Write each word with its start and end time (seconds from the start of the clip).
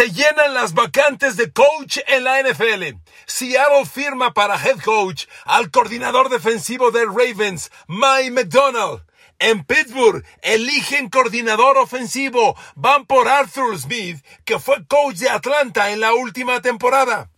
Se 0.00 0.12
llenan 0.12 0.54
las 0.54 0.72
vacantes 0.72 1.36
de 1.36 1.52
coach 1.52 1.98
en 2.06 2.24
la 2.24 2.40
NFL. 2.40 2.96
Seattle 3.26 3.84
firma 3.84 4.32
para 4.32 4.56
head 4.56 4.80
coach 4.82 5.26
al 5.44 5.70
coordinador 5.70 6.30
defensivo 6.30 6.90
de 6.90 7.04
Ravens, 7.04 7.70
Mike 7.86 8.30
McDonald. 8.30 9.02
En 9.38 9.62
Pittsburgh 9.62 10.24
eligen 10.40 11.10
coordinador 11.10 11.76
ofensivo. 11.76 12.56
Van 12.76 13.04
por 13.04 13.28
Arthur 13.28 13.78
Smith, 13.78 14.24
que 14.46 14.58
fue 14.58 14.86
coach 14.86 15.16
de 15.16 15.28
Atlanta 15.28 15.90
en 15.90 16.00
la 16.00 16.14
última 16.14 16.62
temporada. 16.62 17.28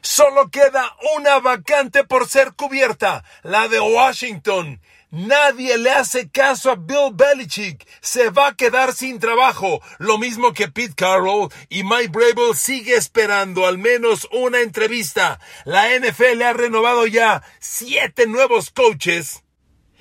Solo 0.00 0.50
queda 0.50 0.96
una 1.18 1.38
vacante 1.40 2.02
por 2.04 2.26
ser 2.26 2.54
cubierta, 2.54 3.24
la 3.42 3.68
de 3.68 3.80
Washington. 3.80 4.80
Nadie 5.10 5.78
le 5.78 5.90
hace 5.90 6.28
caso 6.28 6.70
a 6.70 6.74
Bill 6.74 7.12
Belichick. 7.14 7.86
Se 8.00 8.30
va 8.30 8.48
a 8.48 8.54
quedar 8.54 8.92
sin 8.92 9.20
trabajo. 9.20 9.80
Lo 9.98 10.18
mismo 10.18 10.52
que 10.52 10.68
Pete 10.68 10.94
Carroll 10.96 11.48
y 11.68 11.84
Mike 11.84 12.08
Brable 12.08 12.54
sigue 12.54 12.94
esperando 12.94 13.66
al 13.66 13.78
menos 13.78 14.28
una 14.32 14.60
entrevista. 14.60 15.38
La 15.64 15.96
NFL 15.96 16.42
ha 16.42 16.52
renovado 16.52 17.06
ya 17.06 17.42
siete 17.60 18.26
nuevos 18.26 18.70
coaches 18.70 19.44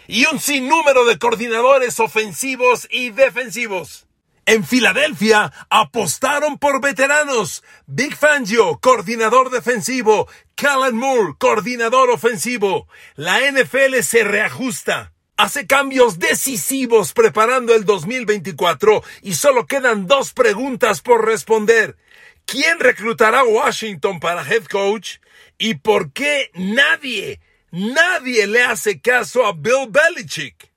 y 0.07 0.25
un 0.25 0.39
sinnúmero 0.39 1.05
de 1.05 1.19
coordinadores 1.19 1.99
ofensivos 1.99 2.87
y 2.89 3.11
defensivos. 3.11 4.04
En 4.45 4.63
Filadelfia 4.63 5.51
apostaron 5.69 6.57
por 6.59 6.81
veteranos. 6.81 7.63
Big 7.87 8.15
Fangio, 8.15 8.79
coordinador 8.79 9.49
defensivo. 9.49 10.27
Callan 10.55 10.95
Moore, 10.95 11.33
coordinador 11.37 12.09
ofensivo. 12.11 12.87
La 13.15 13.39
NFL 13.39 14.01
se 14.01 14.23
reajusta. 14.23 15.13
Hace 15.37 15.67
cambios 15.67 16.19
decisivos 16.19 17.13
preparando 17.13 17.73
el 17.73 17.85
2024 17.85 19.03
y 19.21 19.33
solo 19.33 19.65
quedan 19.65 20.07
dos 20.07 20.33
preguntas 20.33 21.01
por 21.01 21.25
responder. 21.25 21.97
¿Quién 22.45 22.79
reclutará 22.79 23.39
a 23.39 23.45
Washington 23.45 24.19
para 24.19 24.47
head 24.47 24.65
coach? 24.65 25.17
¿Y 25.57 25.75
por 25.75 26.13
qué 26.13 26.51
nadie 26.53 27.39
Nadie 27.77 28.47
le 28.47 28.63
hace 28.63 29.01
caso 29.01 29.45
a 29.45 29.51
Bill 29.51 29.89
Belichick. 29.89 30.71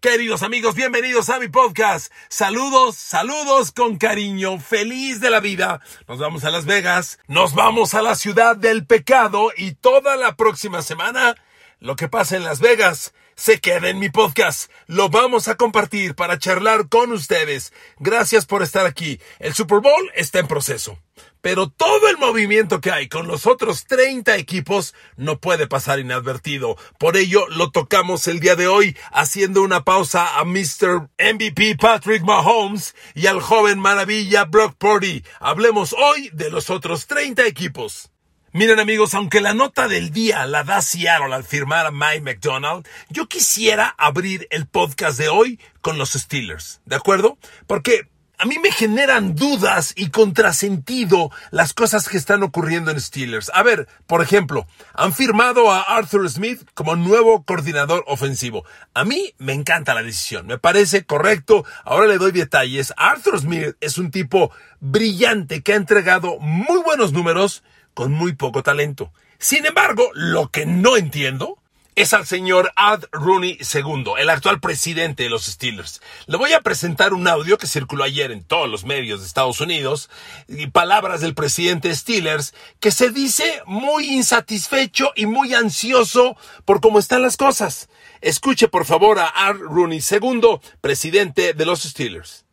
Queridos 0.00 0.44
amigos, 0.44 0.76
bienvenidos 0.76 1.28
a 1.28 1.40
mi 1.40 1.48
podcast. 1.48 2.12
Saludos, 2.28 2.94
saludos 2.94 3.72
con 3.72 3.96
cariño, 3.96 4.60
feliz 4.60 5.20
de 5.20 5.28
la 5.28 5.40
vida. 5.40 5.80
Nos 6.06 6.20
vamos 6.20 6.44
a 6.44 6.52
Las 6.52 6.66
Vegas, 6.66 7.18
nos 7.26 7.52
vamos 7.52 7.94
a 7.94 8.02
la 8.02 8.14
ciudad 8.14 8.56
del 8.56 8.86
pecado 8.86 9.50
y 9.56 9.72
toda 9.72 10.14
la 10.14 10.36
próxima 10.36 10.82
semana 10.82 11.34
lo 11.80 11.96
que 11.96 12.08
pasa 12.08 12.36
en 12.36 12.44
Las 12.44 12.60
Vegas 12.60 13.12
se 13.36 13.60
queda 13.60 13.88
en 13.88 14.00
mi 14.00 14.10
podcast. 14.10 14.70
Lo 14.88 15.10
vamos 15.10 15.46
a 15.46 15.54
compartir 15.54 16.16
para 16.16 16.38
charlar 16.38 16.88
con 16.88 17.12
ustedes. 17.12 17.72
Gracias 17.98 18.46
por 18.46 18.62
estar 18.64 18.84
aquí. 18.84 19.20
El 19.38 19.54
Super 19.54 19.78
Bowl 19.78 20.10
está 20.14 20.40
en 20.40 20.48
proceso. 20.48 20.98
Pero 21.40 21.68
todo 21.68 22.08
el 22.08 22.18
movimiento 22.18 22.80
que 22.80 22.90
hay 22.90 23.08
con 23.08 23.28
los 23.28 23.46
otros 23.46 23.84
30 23.84 24.36
equipos 24.36 24.92
no 25.16 25.38
puede 25.38 25.68
pasar 25.68 26.00
inadvertido. 26.00 26.76
Por 26.98 27.16
ello 27.16 27.46
lo 27.48 27.70
tocamos 27.70 28.26
el 28.26 28.40
día 28.40 28.56
de 28.56 28.66
hoy 28.66 28.96
haciendo 29.12 29.62
una 29.62 29.84
pausa 29.84 30.38
a 30.38 30.44
Mr. 30.44 31.08
MVP 31.16 31.76
Patrick 31.76 32.24
Mahomes 32.24 32.96
y 33.14 33.28
al 33.28 33.40
joven 33.40 33.78
maravilla 33.78 34.46
Brock 34.46 34.74
Purdy. 34.76 35.24
Hablemos 35.38 35.92
hoy 35.92 36.28
de 36.32 36.50
los 36.50 36.70
otros 36.70 37.06
30 37.06 37.46
equipos. 37.46 38.10
Miren 38.58 38.80
amigos, 38.80 39.14
aunque 39.14 39.40
la 39.40 39.54
nota 39.54 39.86
del 39.86 40.10
día 40.10 40.44
la 40.44 40.64
da 40.64 40.82
Seattle 40.82 41.32
al 41.32 41.44
firmar 41.44 41.86
a 41.86 41.92
Mike 41.92 42.22
McDonald, 42.22 42.88
yo 43.08 43.28
quisiera 43.28 43.94
abrir 43.96 44.48
el 44.50 44.66
podcast 44.66 45.16
de 45.16 45.28
hoy 45.28 45.60
con 45.80 45.96
los 45.96 46.14
Steelers, 46.14 46.80
¿de 46.84 46.96
acuerdo? 46.96 47.38
Porque 47.68 48.08
a 48.36 48.46
mí 48.46 48.58
me 48.60 48.72
generan 48.72 49.36
dudas 49.36 49.92
y 49.94 50.10
contrasentido 50.10 51.30
las 51.52 51.72
cosas 51.72 52.08
que 52.08 52.16
están 52.16 52.42
ocurriendo 52.42 52.90
en 52.90 53.00
Steelers. 53.00 53.48
A 53.54 53.62
ver, 53.62 53.86
por 54.08 54.22
ejemplo, 54.22 54.66
han 54.92 55.12
firmado 55.12 55.70
a 55.70 55.82
Arthur 55.82 56.28
Smith 56.28 56.68
como 56.74 56.96
nuevo 56.96 57.44
coordinador 57.44 58.02
ofensivo. 58.08 58.64
A 58.92 59.04
mí 59.04 59.34
me 59.38 59.52
encanta 59.52 59.94
la 59.94 60.02
decisión, 60.02 60.48
me 60.48 60.58
parece 60.58 61.04
correcto. 61.04 61.64
Ahora 61.84 62.08
le 62.08 62.18
doy 62.18 62.32
detalles. 62.32 62.92
Arthur 62.96 63.38
Smith 63.38 63.76
es 63.80 63.98
un 63.98 64.10
tipo 64.10 64.50
brillante 64.80 65.62
que 65.62 65.74
ha 65.74 65.76
entregado 65.76 66.40
muy 66.40 66.82
buenos 66.82 67.12
números 67.12 67.62
con 67.98 68.12
muy 68.12 68.32
poco 68.32 68.62
talento. 68.62 69.12
Sin 69.40 69.66
embargo, 69.66 70.08
lo 70.14 70.52
que 70.52 70.66
no 70.66 70.96
entiendo 70.96 71.58
es 71.96 72.12
al 72.12 72.26
señor 72.26 72.70
Ad 72.76 73.06
Rooney 73.10 73.58
II, 73.74 74.12
el 74.16 74.30
actual 74.30 74.60
presidente 74.60 75.24
de 75.24 75.30
los 75.30 75.46
Steelers. 75.46 76.00
Le 76.26 76.36
voy 76.36 76.52
a 76.52 76.60
presentar 76.60 77.12
un 77.12 77.26
audio 77.26 77.58
que 77.58 77.66
circuló 77.66 78.04
ayer 78.04 78.30
en 78.30 78.44
todos 78.44 78.68
los 78.68 78.84
medios 78.84 79.18
de 79.18 79.26
Estados 79.26 79.60
Unidos 79.60 80.10
y 80.46 80.68
palabras 80.68 81.20
del 81.20 81.34
presidente 81.34 81.92
Steelers 81.92 82.54
que 82.78 82.92
se 82.92 83.10
dice 83.10 83.62
muy 83.66 84.14
insatisfecho 84.14 85.10
y 85.16 85.26
muy 85.26 85.54
ansioso 85.54 86.36
por 86.64 86.80
cómo 86.80 87.00
están 87.00 87.22
las 87.22 87.36
cosas. 87.36 87.88
Escuche 88.20 88.68
por 88.68 88.84
favor 88.84 89.18
a 89.18 89.26
Ad 89.34 89.56
Rooney 89.56 89.98
II, 90.08 90.60
presidente 90.80 91.52
de 91.52 91.66
los 91.66 91.82
Steelers. 91.82 92.44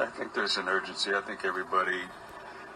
I 0.00 0.06
think 0.18 0.32
there's 0.32 0.58
an 0.58 0.66
urgency. 0.66 1.10
I 1.10 1.22
think 1.24 1.44
everybody 1.44 2.02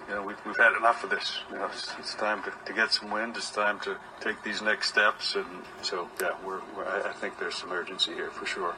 you 0.08 0.14
know, 0.14 0.22
we've, 0.22 0.36
we've 0.46 0.56
had 0.56 0.76
enough 0.76 1.02
of 1.04 1.10
this. 1.10 1.40
You 1.50 1.58
know, 1.58 1.66
it's, 1.66 1.92
it's 1.98 2.14
time 2.14 2.42
to, 2.44 2.52
to 2.66 2.72
get 2.72 2.92
some 2.92 3.10
wind. 3.10 3.36
It's 3.36 3.50
time 3.50 3.80
to 3.80 3.96
take 4.20 4.42
these 4.42 4.62
next 4.62 4.88
steps. 4.88 5.34
And 5.34 5.46
so, 5.82 6.08
yeah, 6.20 6.32
we're, 6.44 6.60
we're 6.76 6.86
I 6.86 7.12
think 7.12 7.38
there's 7.38 7.56
some 7.56 7.72
urgency 7.72 8.14
here 8.14 8.30
for 8.30 8.46
sure. 8.46 8.74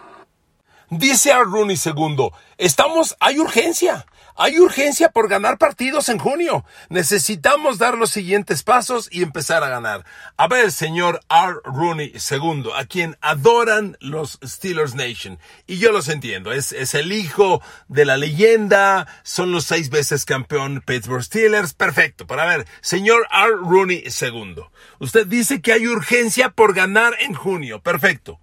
Dice 0.90 1.32
a 1.32 1.42
Rooney 1.42 1.76
II, 1.84 2.30
estamos, 2.56 3.14
hay 3.20 3.38
urgencia, 3.38 4.06
hay 4.34 4.58
urgencia 4.58 5.10
por 5.10 5.28
ganar 5.28 5.58
partidos 5.58 6.08
en 6.08 6.18
junio. 6.18 6.64
Necesitamos 6.88 7.76
dar 7.76 7.98
los 7.98 8.08
siguientes 8.08 8.62
pasos 8.62 9.06
y 9.12 9.22
empezar 9.22 9.62
a 9.62 9.68
ganar. 9.68 10.06
A 10.38 10.48
ver, 10.48 10.72
señor 10.72 11.20
R. 11.28 11.56
Rooney 11.64 12.14
II, 12.14 12.70
a 12.74 12.86
quien 12.86 13.18
adoran 13.20 13.98
los 14.00 14.38
Steelers 14.42 14.94
Nation. 14.94 15.38
Y 15.66 15.76
yo 15.76 15.92
los 15.92 16.08
entiendo, 16.08 16.52
es, 16.52 16.72
es 16.72 16.94
el 16.94 17.12
hijo 17.12 17.60
de 17.88 18.06
la 18.06 18.16
leyenda, 18.16 19.06
son 19.24 19.52
los 19.52 19.66
seis 19.66 19.90
veces 19.90 20.24
campeón 20.24 20.82
Pittsburgh 20.86 21.22
Steelers, 21.22 21.74
perfecto. 21.74 22.26
Pero 22.26 22.40
a 22.40 22.46
ver, 22.46 22.66
señor 22.80 23.26
R. 23.30 23.56
Rooney 23.56 24.04
II, 24.04 24.62
usted 25.00 25.26
dice 25.26 25.60
que 25.60 25.74
hay 25.74 25.86
urgencia 25.86 26.48
por 26.48 26.72
ganar 26.72 27.14
en 27.20 27.34
junio, 27.34 27.82
perfecto. 27.82 28.40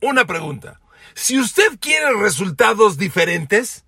Una 0.00 0.24
pregunta. 0.24 0.80
Si 1.14 1.38
usted 1.38 1.78
quiere 1.80 2.12
resultados 2.14 2.98
diferentes, 2.98 3.84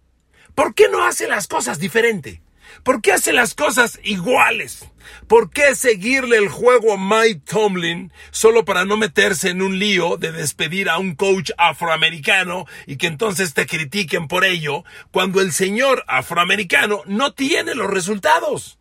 ¿por 0.54 0.74
qué 0.74 0.88
no 0.88 1.04
hace 1.04 1.28
las 1.28 1.46
cosas 1.46 1.78
diferente? 1.78 2.42
¿Por 2.82 3.00
qué 3.00 3.12
hace 3.12 3.32
las 3.32 3.54
cosas 3.54 4.00
iguales? 4.02 4.90
¿Por 5.28 5.50
qué 5.50 5.74
seguirle 5.74 6.38
el 6.38 6.48
juego 6.48 6.94
a 6.94 6.98
Mike 6.98 7.42
Tomlin 7.46 8.10
solo 8.30 8.64
para 8.64 8.84
no 8.84 8.96
meterse 8.96 9.50
en 9.50 9.62
un 9.62 9.78
lío 9.78 10.16
de 10.16 10.32
despedir 10.32 10.88
a 10.88 10.98
un 10.98 11.14
coach 11.14 11.52
afroamericano 11.56 12.66
y 12.86 12.96
que 12.96 13.06
entonces 13.06 13.54
te 13.54 13.66
critiquen 13.66 14.26
por 14.28 14.44
ello 14.44 14.84
cuando 15.12 15.40
el 15.40 15.52
señor 15.52 16.04
afroamericano 16.08 17.02
no 17.06 17.32
tiene 17.32 17.74
los 17.74 17.90
resultados? 17.90 18.78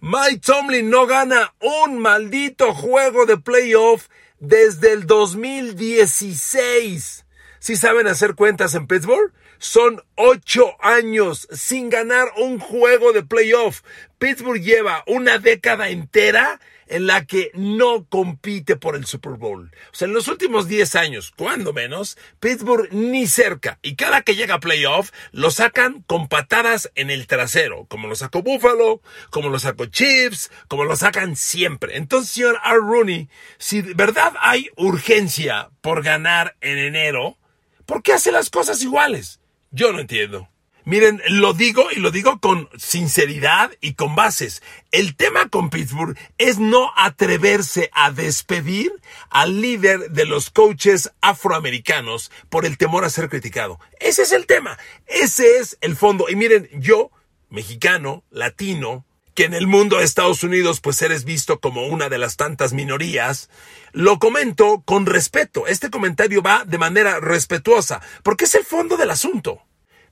Mike 0.00 0.40
Tomlin 0.44 0.90
no 0.90 1.06
gana 1.06 1.54
un 1.60 1.98
maldito 1.98 2.74
juego 2.74 3.26
de 3.26 3.38
playoff 3.38 4.08
desde 4.40 4.92
el 4.92 5.06
2016. 5.06 7.24
Si 7.62 7.76
saben 7.76 8.08
hacer 8.08 8.34
cuentas 8.34 8.74
en 8.74 8.88
Pittsburgh, 8.88 9.32
son 9.58 10.02
ocho 10.16 10.74
años 10.80 11.46
sin 11.52 11.90
ganar 11.90 12.32
un 12.36 12.58
juego 12.58 13.12
de 13.12 13.22
playoff. 13.22 13.82
Pittsburgh 14.18 14.60
lleva 14.60 15.04
una 15.06 15.38
década 15.38 15.90
entera 15.90 16.58
en 16.88 17.06
la 17.06 17.24
que 17.24 17.52
no 17.54 18.04
compite 18.08 18.74
por 18.74 18.96
el 18.96 19.06
Super 19.06 19.34
Bowl. 19.34 19.70
O 19.92 19.94
sea, 19.94 20.08
en 20.08 20.12
los 20.12 20.26
últimos 20.26 20.66
10 20.66 20.96
años, 20.96 21.32
cuando 21.36 21.72
menos, 21.72 22.18
Pittsburgh 22.40 22.92
ni 22.92 23.28
cerca. 23.28 23.78
Y 23.80 23.94
cada 23.94 24.22
que 24.22 24.34
llega 24.34 24.56
a 24.56 24.60
playoff, 24.60 25.12
lo 25.30 25.52
sacan 25.52 26.02
con 26.08 26.26
patadas 26.26 26.90
en 26.96 27.10
el 27.10 27.28
trasero, 27.28 27.86
como 27.86 28.08
lo 28.08 28.16
sacó 28.16 28.42
Buffalo, 28.42 29.02
como 29.30 29.50
lo 29.50 29.60
sacó 29.60 29.86
Chiefs, 29.86 30.50
como 30.66 30.82
lo 30.82 30.96
sacan 30.96 31.36
siempre. 31.36 31.96
Entonces, 31.96 32.32
señor 32.32 32.58
R. 32.64 32.78
Rooney, 32.78 33.28
si 33.58 33.82
de 33.82 33.94
verdad 33.94 34.32
hay 34.40 34.68
urgencia 34.74 35.70
por 35.80 36.02
ganar 36.02 36.56
en 36.60 36.78
enero, 36.78 37.38
¿Por 37.86 38.02
qué 38.02 38.12
hace 38.12 38.32
las 38.32 38.50
cosas 38.50 38.82
iguales? 38.82 39.40
Yo 39.70 39.92
no 39.92 40.00
entiendo. 40.00 40.48
Miren, 40.84 41.22
lo 41.28 41.54
digo 41.54 41.92
y 41.92 42.00
lo 42.00 42.10
digo 42.10 42.40
con 42.40 42.68
sinceridad 42.76 43.70
y 43.80 43.94
con 43.94 44.16
bases. 44.16 44.62
El 44.90 45.14
tema 45.14 45.48
con 45.48 45.70
Pittsburgh 45.70 46.18
es 46.38 46.58
no 46.58 46.92
atreverse 46.96 47.88
a 47.92 48.10
despedir 48.10 48.92
al 49.30 49.60
líder 49.60 50.10
de 50.10 50.24
los 50.24 50.50
coaches 50.50 51.12
afroamericanos 51.20 52.32
por 52.48 52.66
el 52.66 52.78
temor 52.78 53.04
a 53.04 53.10
ser 53.10 53.28
criticado. 53.28 53.78
Ese 54.00 54.22
es 54.22 54.32
el 54.32 54.46
tema. 54.46 54.76
Ese 55.06 55.58
es 55.58 55.78
el 55.82 55.94
fondo. 55.94 56.28
Y 56.28 56.34
miren, 56.34 56.68
yo, 56.72 57.12
mexicano, 57.48 58.24
latino, 58.30 59.06
que 59.34 59.44
en 59.44 59.54
el 59.54 59.66
mundo 59.66 59.98
de 59.98 60.04
Estados 60.04 60.42
Unidos 60.42 60.80
pues 60.80 61.00
eres 61.02 61.24
visto 61.24 61.60
como 61.60 61.86
una 61.86 62.08
de 62.08 62.18
las 62.18 62.36
tantas 62.36 62.72
minorías, 62.72 63.48
lo 63.92 64.18
comento 64.18 64.82
con 64.84 65.06
respeto. 65.06 65.66
Este 65.66 65.90
comentario 65.90 66.42
va 66.42 66.64
de 66.64 66.78
manera 66.78 67.20
respetuosa, 67.20 68.00
porque 68.22 68.44
es 68.44 68.54
el 68.54 68.64
fondo 68.64 68.96
del 68.96 69.10
asunto. 69.10 69.62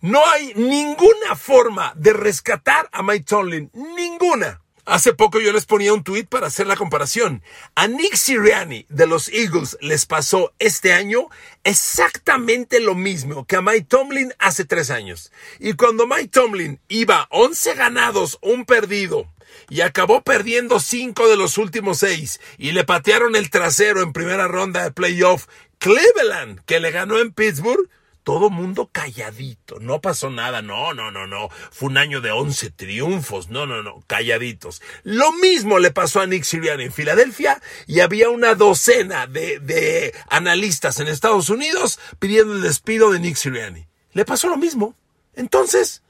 No 0.00 0.26
hay 0.26 0.54
ninguna 0.54 1.36
forma 1.36 1.92
de 1.94 2.14
rescatar 2.14 2.88
a 2.92 3.02
Mike 3.02 3.26
Tomlin. 3.26 3.70
Ninguna. 3.74 4.62
Hace 4.84 5.12
poco 5.12 5.40
yo 5.40 5.52
les 5.52 5.66
ponía 5.66 5.92
un 5.92 6.04
tweet 6.04 6.24
para 6.24 6.46
hacer 6.46 6.66
la 6.66 6.76
comparación. 6.76 7.42
A 7.74 7.86
Nick 7.86 8.14
Sirianni 8.14 8.86
de 8.88 9.06
los 9.06 9.28
Eagles 9.28 9.76
les 9.80 10.06
pasó 10.06 10.52
este 10.58 10.92
año 10.92 11.28
exactamente 11.64 12.80
lo 12.80 12.94
mismo 12.94 13.46
que 13.46 13.56
a 13.56 13.62
Mike 13.62 13.86
Tomlin 13.88 14.32
hace 14.38 14.64
tres 14.64 14.90
años. 14.90 15.32
Y 15.58 15.74
cuando 15.74 16.06
Mike 16.06 16.28
Tomlin 16.28 16.80
iba 16.88 17.26
11 17.30 17.74
ganados, 17.74 18.38
un 18.40 18.64
perdido, 18.64 19.26
y 19.68 19.82
acabó 19.82 20.22
perdiendo 20.22 20.80
cinco 20.80 21.28
de 21.28 21.36
los 21.36 21.58
últimos 21.58 21.98
seis, 21.98 22.40
y 22.58 22.72
le 22.72 22.84
patearon 22.84 23.36
el 23.36 23.50
trasero 23.50 24.02
en 24.02 24.12
primera 24.12 24.48
ronda 24.48 24.82
de 24.82 24.92
playoff, 24.92 25.46
Cleveland, 25.78 26.60
que 26.64 26.80
le 26.80 26.90
ganó 26.90 27.18
en 27.18 27.32
Pittsburgh, 27.32 27.88
todo 28.30 28.48
mundo 28.48 28.88
calladito, 28.92 29.80
no 29.80 30.00
pasó 30.00 30.30
nada, 30.30 30.62
no, 30.62 30.94
no, 30.94 31.10
no, 31.10 31.26
no, 31.26 31.48
fue 31.72 31.88
un 31.88 31.98
año 31.98 32.20
de 32.20 32.30
11 32.30 32.70
triunfos, 32.70 33.48
no, 33.48 33.66
no, 33.66 33.82
no, 33.82 34.04
calladitos. 34.06 34.82
Lo 35.02 35.32
mismo 35.32 35.80
le 35.80 35.90
pasó 35.90 36.20
a 36.20 36.28
Nick 36.28 36.44
Sirianni 36.44 36.84
en 36.84 36.92
Filadelfia 36.92 37.60
y 37.88 37.98
había 37.98 38.30
una 38.30 38.54
docena 38.54 39.26
de, 39.26 39.58
de 39.58 40.14
analistas 40.28 41.00
en 41.00 41.08
Estados 41.08 41.50
Unidos 41.50 41.98
pidiendo 42.20 42.52
el 42.52 42.62
despido 42.62 43.10
de 43.10 43.18
Nick 43.18 43.34
Sirianni. 43.34 43.88
Le 44.12 44.24
pasó 44.24 44.48
lo 44.48 44.56
mismo. 44.56 44.94
Entonces, 45.34 46.04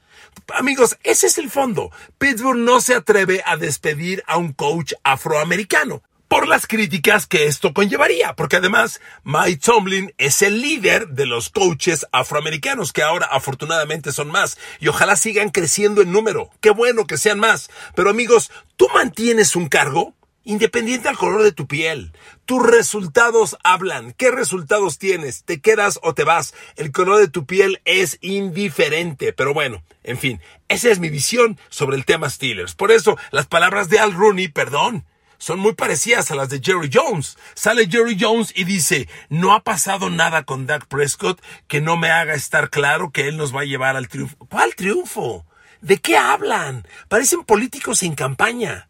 Amigos, 0.53 0.97
ese 1.03 1.25
es 1.25 1.39
el 1.39 1.49
fondo. 1.49 1.91
Pittsburgh 2.19 2.59
no 2.59 2.81
se 2.81 2.93
atreve 2.93 3.41
a 3.47 3.57
despedir 3.57 4.23
a 4.27 4.37
un 4.37 4.53
coach 4.53 4.93
afroamericano 5.03 6.03
por 6.31 6.47
las 6.47 6.65
críticas 6.65 7.27
que 7.27 7.47
esto 7.47 7.73
conllevaría, 7.73 8.37
porque 8.37 8.55
además 8.55 9.01
Mike 9.25 9.59
Tomlin 9.65 10.13
es 10.17 10.41
el 10.41 10.61
líder 10.61 11.09
de 11.09 11.25
los 11.25 11.49
coaches 11.49 12.07
afroamericanos, 12.13 12.93
que 12.93 13.03
ahora 13.03 13.27
afortunadamente 13.29 14.13
son 14.13 14.29
más, 14.29 14.57
y 14.79 14.87
ojalá 14.87 15.17
sigan 15.17 15.49
creciendo 15.49 16.01
en 16.01 16.13
número. 16.13 16.49
Qué 16.61 16.69
bueno 16.69 17.05
que 17.05 17.17
sean 17.17 17.37
más. 17.37 17.69
Pero 17.95 18.09
amigos, 18.09 18.49
¿tú 18.77 18.87
mantienes 18.93 19.57
un 19.57 19.67
cargo? 19.67 20.13
Independiente 20.45 21.09
al 21.09 21.17
color 21.17 21.43
de 21.43 21.51
tu 21.51 21.67
piel, 21.67 22.13
tus 22.45 22.65
resultados 22.65 23.57
hablan. 23.65 24.13
¿Qué 24.13 24.31
resultados 24.31 24.99
tienes? 24.99 25.43
¿Te 25.43 25.59
quedas 25.59 25.99
o 26.01 26.13
te 26.13 26.23
vas? 26.23 26.53
El 26.77 26.93
color 26.93 27.19
de 27.19 27.27
tu 27.27 27.45
piel 27.45 27.81
es 27.83 28.17
indiferente. 28.21 29.33
Pero 29.33 29.53
bueno, 29.53 29.83
en 30.01 30.17
fin, 30.17 30.39
esa 30.69 30.91
es 30.91 30.99
mi 30.99 31.09
visión 31.09 31.59
sobre 31.67 31.97
el 31.97 32.05
tema 32.05 32.29
Steelers. 32.29 32.73
Por 32.73 32.93
eso, 32.93 33.17
las 33.31 33.47
palabras 33.47 33.89
de 33.89 33.99
Al 33.99 34.13
Rooney, 34.13 34.47
perdón, 34.47 35.05
son 35.41 35.59
muy 35.59 35.73
parecidas 35.73 36.29
a 36.29 36.35
las 36.35 36.49
de 36.49 36.61
Jerry 36.63 36.91
Jones. 36.93 37.35
Sale 37.55 37.87
Jerry 37.89 38.15
Jones 38.17 38.53
y 38.55 38.63
dice, 38.63 39.09
no 39.29 39.53
ha 39.53 39.63
pasado 39.63 40.11
nada 40.11 40.43
con 40.43 40.67
Dak 40.67 40.85
Prescott 40.85 41.41
que 41.67 41.81
no 41.81 41.97
me 41.97 42.11
haga 42.11 42.35
estar 42.35 42.69
claro 42.69 43.11
que 43.11 43.27
él 43.27 43.37
nos 43.37 43.53
va 43.53 43.61
a 43.61 43.65
llevar 43.65 43.97
al 43.97 44.07
triunfo. 44.07 44.35
¿Cuál 44.47 44.75
triunfo? 44.75 45.47
¿De 45.81 45.97
qué 45.97 46.15
hablan? 46.15 46.87
Parecen 47.07 47.43
políticos 47.43 47.97
sin 47.97 48.13
campaña. 48.13 48.87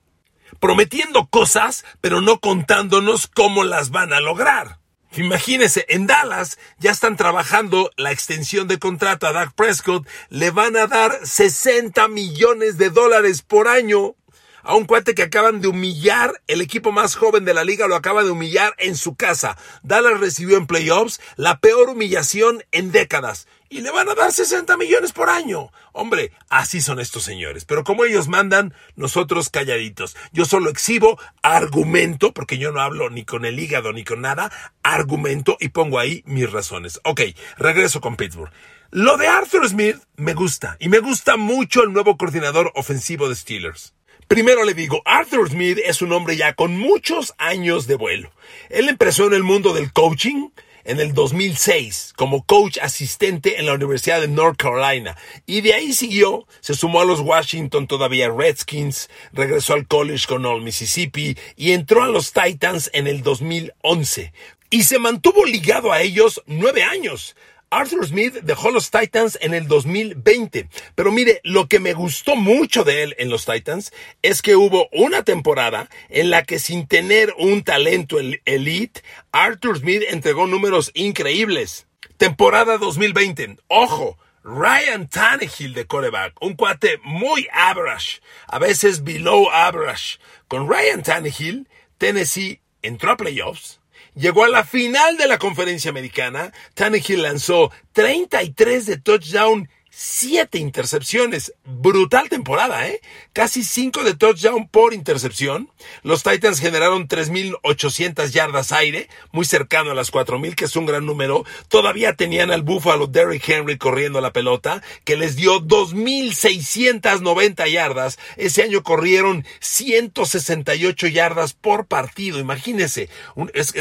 Prometiendo 0.59 1.27
cosas, 1.27 1.85
pero 2.01 2.19
no 2.19 2.41
contándonos 2.41 3.27
cómo 3.27 3.63
las 3.63 3.89
van 3.89 4.11
a 4.11 4.19
lograr. 4.19 4.81
Imagínense, 5.15 5.85
en 5.87 6.05
Dallas 6.05 6.59
ya 6.79 6.91
están 6.91 7.15
trabajando 7.15 7.91
la 7.95 8.11
extensión 8.11 8.67
de 8.67 8.77
contrato 8.77 9.25
a 9.25 9.31
Dak 9.31 9.53
Prescott, 9.53 10.05
le 10.27 10.51
van 10.51 10.75
a 10.75 10.87
dar 10.87 11.25
60 11.25 12.09
millones 12.09 12.77
de 12.77 12.89
dólares 12.89 13.41
por 13.41 13.69
año 13.69 14.15
a 14.63 14.75
un 14.75 14.85
cuate 14.85 15.15
que 15.15 15.23
acaban 15.23 15.61
de 15.61 15.67
humillar, 15.67 16.41
el 16.47 16.61
equipo 16.61 16.91
más 16.91 17.15
joven 17.15 17.45
de 17.45 17.53
la 17.53 17.63
liga 17.63 17.87
lo 17.87 17.95
acaba 17.95 18.23
de 18.23 18.31
humillar 18.31 18.73
en 18.77 18.95
su 18.95 19.15
casa. 19.15 19.57
Dallas 19.83 20.19
recibió 20.19 20.57
en 20.57 20.67
playoffs 20.67 21.19
la 21.35 21.59
peor 21.59 21.89
humillación 21.89 22.63
en 22.71 22.91
décadas. 22.91 23.47
Y 23.69 23.79
le 23.79 23.91
van 23.91 24.09
a 24.09 24.15
dar 24.15 24.33
60 24.33 24.75
millones 24.75 25.13
por 25.13 25.29
año. 25.29 25.71
Hombre, 25.93 26.33
así 26.49 26.81
son 26.81 26.99
estos 26.99 27.23
señores. 27.23 27.63
Pero 27.63 27.85
como 27.85 28.03
ellos 28.03 28.27
mandan, 28.27 28.73
nosotros 28.97 29.49
calladitos. 29.49 30.17
Yo 30.33 30.43
solo 30.43 30.69
exhibo 30.69 31.17
argumento, 31.41 32.33
porque 32.33 32.57
yo 32.57 32.73
no 32.73 32.81
hablo 32.81 33.09
ni 33.09 33.23
con 33.23 33.45
el 33.45 33.57
hígado 33.57 33.93
ni 33.93 34.03
con 34.03 34.19
nada, 34.19 34.51
argumento 34.83 35.55
y 35.59 35.69
pongo 35.69 35.99
ahí 35.99 36.21
mis 36.25 36.51
razones. 36.51 36.99
Ok, 37.05 37.21
regreso 37.57 38.01
con 38.01 38.17
Pittsburgh. 38.17 38.51
Lo 38.93 39.15
de 39.15 39.27
Arthur 39.27 39.69
Smith 39.69 39.95
me 40.17 40.33
gusta 40.33 40.75
y 40.77 40.89
me 40.89 40.99
gusta 40.99 41.37
mucho 41.37 41.81
el 41.81 41.93
nuevo 41.93 42.17
coordinador 42.17 42.73
ofensivo 42.75 43.29
de 43.29 43.35
Steelers. 43.35 43.93
Primero 44.31 44.63
le 44.63 44.73
digo, 44.73 45.01
Arthur 45.03 45.49
Smith 45.49 45.77
es 45.83 46.01
un 46.01 46.13
hombre 46.13 46.37
ya 46.37 46.53
con 46.53 46.77
muchos 46.77 47.33
años 47.37 47.85
de 47.85 47.95
vuelo. 47.95 48.31
Él 48.69 48.87
empezó 48.87 49.27
en 49.27 49.33
el 49.33 49.43
mundo 49.43 49.73
del 49.73 49.91
coaching 49.91 50.51
en 50.85 51.01
el 51.01 51.13
2006 51.13 52.13
como 52.15 52.45
coach 52.45 52.77
asistente 52.81 53.59
en 53.59 53.65
la 53.65 53.73
Universidad 53.73 54.21
de 54.21 54.29
North 54.29 54.55
Carolina. 54.55 55.17
Y 55.45 55.59
de 55.59 55.73
ahí 55.73 55.91
siguió, 55.91 56.47
se 56.61 56.75
sumó 56.75 57.01
a 57.01 57.05
los 57.05 57.19
Washington 57.19 57.87
todavía 57.87 58.29
Redskins, 58.29 59.09
regresó 59.33 59.73
al 59.73 59.85
college 59.85 60.27
con 60.29 60.45
Old 60.45 60.63
Mississippi 60.63 61.37
y 61.57 61.73
entró 61.73 62.01
a 62.01 62.07
los 62.07 62.31
Titans 62.31 62.89
en 62.93 63.07
el 63.07 63.23
2011 63.23 64.31
y 64.69 64.83
se 64.83 64.97
mantuvo 64.97 65.43
ligado 65.43 65.91
a 65.91 66.01
ellos 66.01 66.41
nueve 66.45 66.83
años, 66.83 67.35
Arthur 67.71 68.05
Smith 68.05 68.33
dejó 68.43 68.69
los 68.69 68.91
Titans 68.91 69.37
en 69.41 69.53
el 69.53 69.67
2020. 69.69 70.67
Pero 70.93 71.11
mire, 71.11 71.39
lo 71.45 71.69
que 71.69 71.79
me 71.79 71.93
gustó 71.93 72.35
mucho 72.35 72.83
de 72.83 73.03
él 73.03 73.15
en 73.17 73.29
los 73.29 73.45
Titans 73.45 73.93
es 74.21 74.41
que 74.41 74.57
hubo 74.57 74.89
una 74.91 75.23
temporada 75.23 75.89
en 76.09 76.29
la 76.29 76.43
que 76.43 76.59
sin 76.59 76.85
tener 76.85 77.33
un 77.37 77.63
talento 77.63 78.17
elite, 78.19 79.01
Arthur 79.31 79.79
Smith 79.79 80.03
entregó 80.09 80.47
números 80.47 80.91
increíbles. 80.93 81.87
Temporada 82.17 82.77
2020. 82.77 83.57
Ojo. 83.67 84.17
Ryan 84.43 85.07
Tannehill 85.07 85.75
de 85.75 85.85
coreback, 85.85 86.33
un 86.41 86.55
cuate 86.55 86.99
muy 87.03 87.47
average, 87.53 88.21
a 88.47 88.57
veces 88.57 89.03
below 89.03 89.51
average. 89.51 90.17
Con 90.47 90.67
Ryan 90.67 91.03
Tannehill, 91.03 91.69
Tennessee 91.99 92.59
entró 92.81 93.11
a 93.11 93.17
playoffs, 93.17 93.80
llegó 94.15 94.43
a 94.43 94.49
la 94.49 94.63
final 94.63 95.17
de 95.17 95.27
la 95.27 95.37
conferencia 95.37 95.89
americana. 95.89 96.51
Tannehill 96.73 97.23
lanzó 97.23 97.71
33 97.93 98.85
de 98.85 98.97
touchdown 98.97 99.69
siete 99.91 100.57
intercepciones. 100.57 101.53
Brutal 101.65 102.29
temporada, 102.29 102.87
¿eh? 102.87 103.01
Casi 103.33 103.63
cinco 103.63 104.03
de 104.03 104.15
touchdown 104.15 104.67
por 104.67 104.93
intercepción. 104.93 105.69
Los 106.01 106.23
Titans 106.23 106.59
generaron 106.59 107.07
3.800 107.07 108.31
yardas 108.31 108.71
aire, 108.71 109.09
muy 109.31 109.45
cercano 109.45 109.91
a 109.91 109.93
las 109.93 110.11
4.000, 110.11 110.55
que 110.55 110.65
es 110.65 110.75
un 110.75 110.85
gran 110.85 111.05
número. 111.05 111.45
Todavía 111.67 112.15
tenían 112.15 112.51
al 112.51 112.63
Buffalo 112.63 113.07
Derrick 113.07 113.47
Henry 113.47 113.77
corriendo 113.77 114.21
la 114.21 114.33
pelota, 114.33 114.81
que 115.03 115.17
les 115.17 115.35
dio 115.35 115.59
2.690 115.59 117.69
yardas. 117.69 118.17
Ese 118.37 118.63
año 118.63 118.81
corrieron 118.83 119.45
168 119.59 121.07
yardas 121.07 121.53
por 121.53 121.85
partido. 121.85 122.39
Imagínense, 122.39 123.09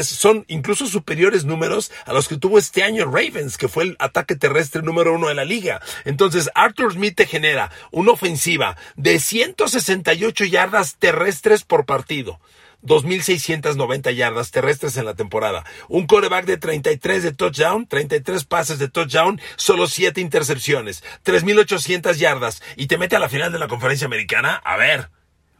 son 0.03 0.45
incluso 0.49 0.87
superiores 0.87 1.45
números 1.45 1.91
a 2.05 2.13
los 2.13 2.27
que 2.27 2.37
tuvo 2.37 2.57
este 2.57 2.83
año 2.83 3.05
Ravens, 3.05 3.57
que 3.57 3.69
fue 3.69 3.85
el 3.85 3.95
ataque 3.99 4.35
terrestre 4.35 4.81
número 4.81 5.13
uno 5.13 5.29
de 5.29 5.35
la 5.35 5.45
liga. 5.45 5.79
Entonces, 6.11 6.49
Arthur 6.55 6.91
Smith 6.91 7.15
te 7.15 7.25
genera 7.25 7.71
una 7.89 8.11
ofensiva 8.11 8.75
de 8.97 9.17
168 9.17 10.43
yardas 10.43 10.97
terrestres 10.97 11.63
por 11.63 11.85
partido. 11.85 12.41
2.690 12.83 14.13
yardas 14.13 14.51
terrestres 14.51 14.97
en 14.97 15.05
la 15.05 15.13
temporada. 15.13 15.63
Un 15.87 16.07
coreback 16.07 16.43
de 16.45 16.57
33 16.57 17.23
de 17.23 17.31
touchdown, 17.31 17.87
33 17.87 18.43
pases 18.43 18.77
de 18.77 18.89
touchdown, 18.89 19.39
solo 19.55 19.87
7 19.87 20.19
intercepciones, 20.19 21.01
3.800 21.23 22.15
yardas 22.15 22.61
y 22.75 22.87
te 22.87 22.97
mete 22.97 23.15
a 23.15 23.19
la 23.19 23.29
final 23.29 23.53
de 23.53 23.59
la 23.59 23.69
conferencia 23.69 24.05
americana. 24.05 24.55
A 24.65 24.75
ver, 24.75 25.11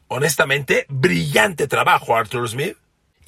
honestamente, 0.09 0.85
brillante 0.89 1.69
trabajo 1.69 2.13
Arthur 2.13 2.49
Smith. 2.49 2.75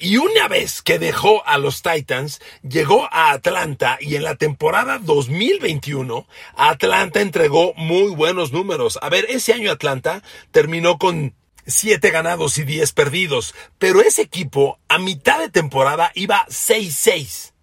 Y 0.04 0.18
una 0.18 0.48
vez 0.48 0.82
que 0.82 0.98
dejó 0.98 1.42
a 1.46 1.56
los 1.56 1.80
Titans, 1.80 2.42
llegó 2.60 3.08
a 3.10 3.30
Atlanta 3.30 3.96
y 3.98 4.16
en 4.16 4.22
la 4.22 4.34
temporada 4.34 4.98
2021, 4.98 6.26
Atlanta 6.56 7.22
entregó 7.22 7.72
muy 7.72 8.14
buenos 8.14 8.52
números. 8.52 8.98
A 9.00 9.08
ver, 9.08 9.24
ese 9.30 9.54
año 9.54 9.70
Atlanta 9.70 10.22
terminó 10.50 10.98
con 10.98 11.34
7 11.64 12.10
ganados 12.10 12.58
y 12.58 12.64
10 12.64 12.92
perdidos, 12.92 13.54
pero 13.78 14.02
ese 14.02 14.20
equipo 14.20 14.78
a 14.88 14.98
mitad 14.98 15.38
de 15.38 15.48
temporada 15.48 16.12
iba 16.14 16.44
6-6. 16.48 17.54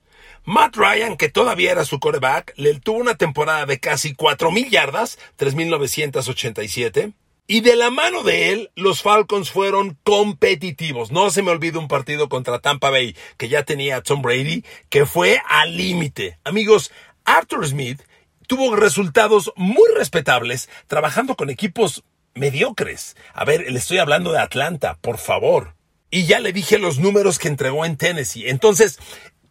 Matt 0.43 0.75
Ryan, 0.77 1.17
que 1.17 1.29
todavía 1.29 1.71
era 1.71 1.85
su 1.85 1.99
coreback, 1.99 2.53
le 2.55 2.73
tuvo 2.79 2.97
una 2.97 3.13
temporada 3.13 3.67
de 3.67 3.79
casi 3.79 4.15
4.000 4.15 4.67
yardas, 4.71 5.19
3.987. 5.37 7.13
Y 7.47 7.61
de 7.61 7.75
la 7.75 7.91
mano 7.91 8.23
de 8.23 8.53
él, 8.53 8.71
los 8.75 9.01
Falcons 9.01 9.51
fueron 9.51 9.97
competitivos. 10.03 11.11
No 11.11 11.29
se 11.31 11.41
me 11.41 11.51
olvide 11.51 11.77
un 11.77 11.87
partido 11.87 12.29
contra 12.29 12.59
Tampa 12.59 12.89
Bay, 12.89 13.15
que 13.37 13.49
ya 13.49 13.63
tenía 13.63 14.01
Tom 14.01 14.21
Brady, 14.21 14.63
que 14.89 15.05
fue 15.05 15.41
al 15.47 15.75
límite. 15.75 16.37
Amigos, 16.43 16.91
Arthur 17.25 17.67
Smith 17.67 18.01
tuvo 18.47 18.75
resultados 18.75 19.51
muy 19.55 19.87
respetables 19.95 20.69
trabajando 20.87 21.35
con 21.35 21.49
equipos 21.49 22.03
mediocres. 22.33 23.15
A 23.33 23.45
ver, 23.45 23.69
le 23.69 23.77
estoy 23.77 23.97
hablando 23.97 24.31
de 24.31 24.39
Atlanta, 24.39 24.97
por 25.01 25.17
favor. 25.17 25.75
Y 26.09 26.25
ya 26.25 26.39
le 26.39 26.53
dije 26.53 26.77
los 26.77 26.99
números 26.99 27.39
que 27.39 27.47
entregó 27.47 27.85
en 27.85 27.97
Tennessee. 27.97 28.49
Entonces, 28.49 28.99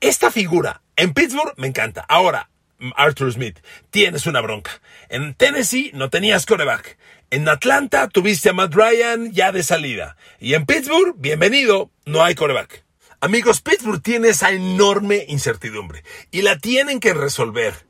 esta 0.00 0.30
figura 0.30 0.82
en 0.96 1.14
Pittsburgh 1.14 1.54
me 1.56 1.66
encanta. 1.66 2.04
Ahora, 2.08 2.50
Arthur 2.96 3.32
Smith, 3.32 3.60
tienes 3.90 4.26
una 4.26 4.40
bronca. 4.40 4.70
En 5.08 5.34
Tennessee 5.34 5.90
no 5.94 6.10
tenías 6.10 6.46
coreback. 6.46 6.98
En 7.32 7.48
Atlanta 7.48 8.08
tuviste 8.08 8.50
a 8.50 8.52
Matt 8.52 8.74
Ryan 8.74 9.30
ya 9.30 9.52
de 9.52 9.62
salida. 9.62 10.16
Y 10.40 10.54
en 10.54 10.66
Pittsburgh, 10.66 11.14
bienvenido, 11.16 11.92
no 12.04 12.24
hay 12.24 12.34
coreback. 12.34 12.84
Amigos, 13.20 13.60
Pittsburgh 13.60 14.02
tiene 14.02 14.30
esa 14.30 14.50
enorme 14.50 15.26
incertidumbre 15.28 16.02
y 16.32 16.42
la 16.42 16.58
tienen 16.58 16.98
que 16.98 17.14
resolver. 17.14 17.86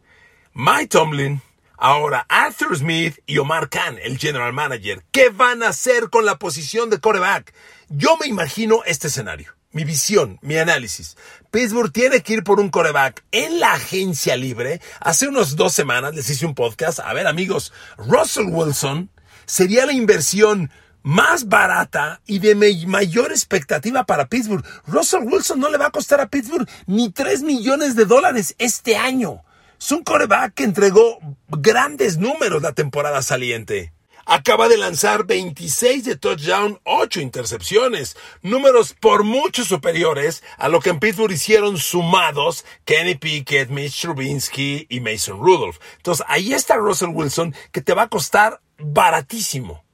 Mike 0.52 0.88
Tomlin, 0.88 1.40
ahora 1.78 2.26
Arthur 2.28 2.76
Smith 2.76 3.18
y 3.24 3.38
Omar 3.38 3.70
Khan, 3.70 3.96
el 4.02 4.18
general 4.18 4.52
manager. 4.52 5.02
¿Qué 5.10 5.30
van 5.30 5.62
a 5.62 5.68
hacer 5.68 6.10
con 6.10 6.26
la 6.26 6.38
posición 6.38 6.90
de 6.90 7.00
coreback? 7.00 7.54
Yo 7.88 8.18
me 8.18 8.26
imagino 8.26 8.82
este 8.84 9.06
escenario. 9.06 9.56
Mi 9.72 9.84
visión, 9.84 10.38
mi 10.42 10.58
análisis. 10.58 11.16
Pittsburgh 11.50 11.90
tiene 11.90 12.20
que 12.20 12.34
ir 12.34 12.44
por 12.44 12.60
un 12.60 12.68
coreback 12.68 13.24
en 13.32 13.58
la 13.58 13.72
agencia 13.72 14.36
libre. 14.36 14.82
Hace 15.00 15.28
unos 15.28 15.56
dos 15.56 15.72
semanas 15.72 16.14
les 16.14 16.28
hice 16.28 16.44
un 16.44 16.54
podcast. 16.54 17.00
A 17.00 17.14
ver 17.14 17.26
amigos, 17.26 17.72
Russell 17.96 18.48
Wilson 18.50 19.08
sería 19.50 19.84
la 19.84 19.92
inversión 19.92 20.70
más 21.02 21.48
barata 21.48 22.20
y 22.26 22.38
de 22.38 22.54
mayor 22.86 23.32
expectativa 23.32 24.04
para 24.04 24.28
Pittsburgh. 24.28 24.64
Russell 24.86 25.24
Wilson 25.24 25.58
no 25.58 25.68
le 25.70 25.78
va 25.78 25.86
a 25.86 25.90
costar 25.90 26.20
a 26.20 26.28
Pittsburgh 26.28 26.68
ni 26.86 27.10
3 27.10 27.42
millones 27.42 27.96
de 27.96 28.04
dólares 28.04 28.54
este 28.58 28.96
año. 28.96 29.42
Es 29.78 29.90
un 29.90 30.04
coreback 30.04 30.54
que 30.54 30.64
entregó 30.64 31.18
grandes 31.48 32.18
números 32.18 32.62
la 32.62 32.72
temporada 32.72 33.22
saliente. 33.22 33.92
Acaba 34.26 34.68
de 34.68 34.76
lanzar 34.76 35.24
26 35.24 36.04
de 36.04 36.16
touchdown, 36.16 36.78
8 36.84 37.20
intercepciones, 37.20 38.16
números 38.42 38.92
por 38.92 39.24
mucho 39.24 39.64
superiores 39.64 40.44
a 40.58 40.68
lo 40.68 40.78
que 40.78 40.90
en 40.90 41.00
Pittsburgh 41.00 41.32
hicieron 41.32 41.78
sumados 41.78 42.64
Kenny 42.84 43.16
Pickett, 43.16 43.70
Mitch 43.70 44.02
Trubinsky 44.02 44.86
y 44.88 45.00
Mason 45.00 45.40
Rudolph. 45.40 45.78
Entonces 45.96 46.24
ahí 46.28 46.52
está 46.52 46.76
Russell 46.76 47.08
Wilson 47.08 47.54
que 47.72 47.80
te 47.80 47.94
va 47.94 48.02
a 48.02 48.08
costar 48.08 48.60
baratísimo. 48.80 49.84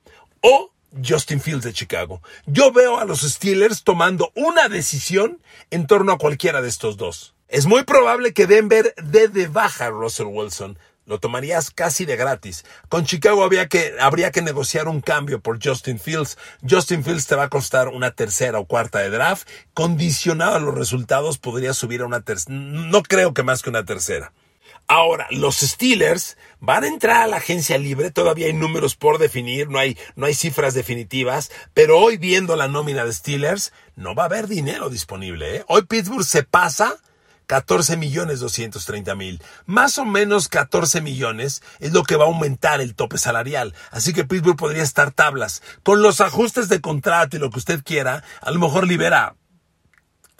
O 0.40 0.72
Justin 1.04 1.40
Fields 1.40 1.64
de 1.64 1.72
Chicago. 1.72 2.22
Yo 2.46 2.72
veo 2.72 2.98
a 2.98 3.04
los 3.04 3.20
Steelers 3.20 3.84
tomando 3.84 4.32
una 4.34 4.68
decisión 4.68 5.40
en 5.70 5.86
torno 5.86 6.12
a 6.12 6.18
cualquiera 6.18 6.62
de 6.62 6.68
estos 6.68 6.96
dos. 6.96 7.34
Es 7.48 7.66
muy 7.66 7.84
probable 7.84 8.32
que 8.32 8.46
Denver 8.46 8.94
dé 9.02 9.28
de 9.28 9.46
baja 9.46 9.86
a 9.86 9.90
Russell 9.90 10.26
Wilson. 10.26 10.78
Lo 11.04 11.20
tomarías 11.20 11.70
casi 11.70 12.04
de 12.04 12.16
gratis. 12.16 12.64
Con 12.88 13.04
Chicago 13.04 13.44
había 13.44 13.68
que, 13.68 13.94
habría 14.00 14.32
que 14.32 14.42
negociar 14.42 14.88
un 14.88 15.00
cambio 15.00 15.40
por 15.40 15.64
Justin 15.64 16.00
Fields. 16.00 16.36
Justin 16.68 17.04
Fields 17.04 17.28
te 17.28 17.36
va 17.36 17.44
a 17.44 17.48
costar 17.48 17.88
una 17.88 18.10
tercera 18.10 18.58
o 18.58 18.66
cuarta 18.66 18.98
de 18.98 19.10
draft. 19.10 19.48
Condicionado 19.72 20.56
a 20.56 20.60
los 20.60 20.74
resultados, 20.74 21.38
podría 21.38 21.74
subir 21.74 22.00
a 22.00 22.06
una 22.06 22.22
tercera. 22.22 22.56
No 22.56 23.02
creo 23.04 23.34
que 23.34 23.44
más 23.44 23.62
que 23.62 23.70
una 23.70 23.84
tercera. 23.84 24.32
Ahora, 24.88 25.26
los 25.30 25.56
Steelers 25.56 26.36
van 26.60 26.84
a 26.84 26.88
entrar 26.88 27.22
a 27.22 27.26
la 27.26 27.38
agencia 27.38 27.76
libre, 27.76 28.12
todavía 28.12 28.46
hay 28.46 28.52
números 28.52 28.94
por 28.94 29.18
definir, 29.18 29.68
no 29.68 29.80
hay, 29.80 29.98
no 30.14 30.26
hay 30.26 30.34
cifras 30.34 30.74
definitivas, 30.74 31.50
pero 31.74 31.98
hoy 31.98 32.18
viendo 32.18 32.54
la 32.54 32.68
nómina 32.68 33.04
de 33.04 33.12
Steelers, 33.12 33.72
no 33.96 34.14
va 34.14 34.24
a 34.24 34.26
haber 34.26 34.46
dinero 34.46 34.88
disponible. 34.88 35.56
¿eh? 35.56 35.64
Hoy 35.66 35.82
Pittsburgh 35.82 36.24
se 36.24 36.44
pasa 36.44 36.96
14 37.46 37.96
millones 37.96 38.38
230 38.38 39.14
mil. 39.16 39.42
Más 39.64 39.98
o 39.98 40.04
menos 40.04 40.48
14 40.48 41.00
millones 41.00 41.62
es 41.80 41.92
lo 41.92 42.04
que 42.04 42.16
va 42.16 42.24
a 42.24 42.28
aumentar 42.28 42.80
el 42.80 42.94
tope 42.94 43.18
salarial. 43.18 43.74
Así 43.90 44.12
que 44.12 44.24
Pittsburgh 44.24 44.56
podría 44.56 44.82
estar 44.82 45.10
tablas. 45.10 45.62
Con 45.82 46.02
los 46.02 46.20
ajustes 46.20 46.68
de 46.68 46.80
contrato 46.80 47.36
y 47.36 47.40
lo 47.40 47.50
que 47.50 47.58
usted 47.58 47.82
quiera, 47.84 48.22
a 48.40 48.50
lo 48.50 48.60
mejor 48.60 48.86
libera 48.86 49.34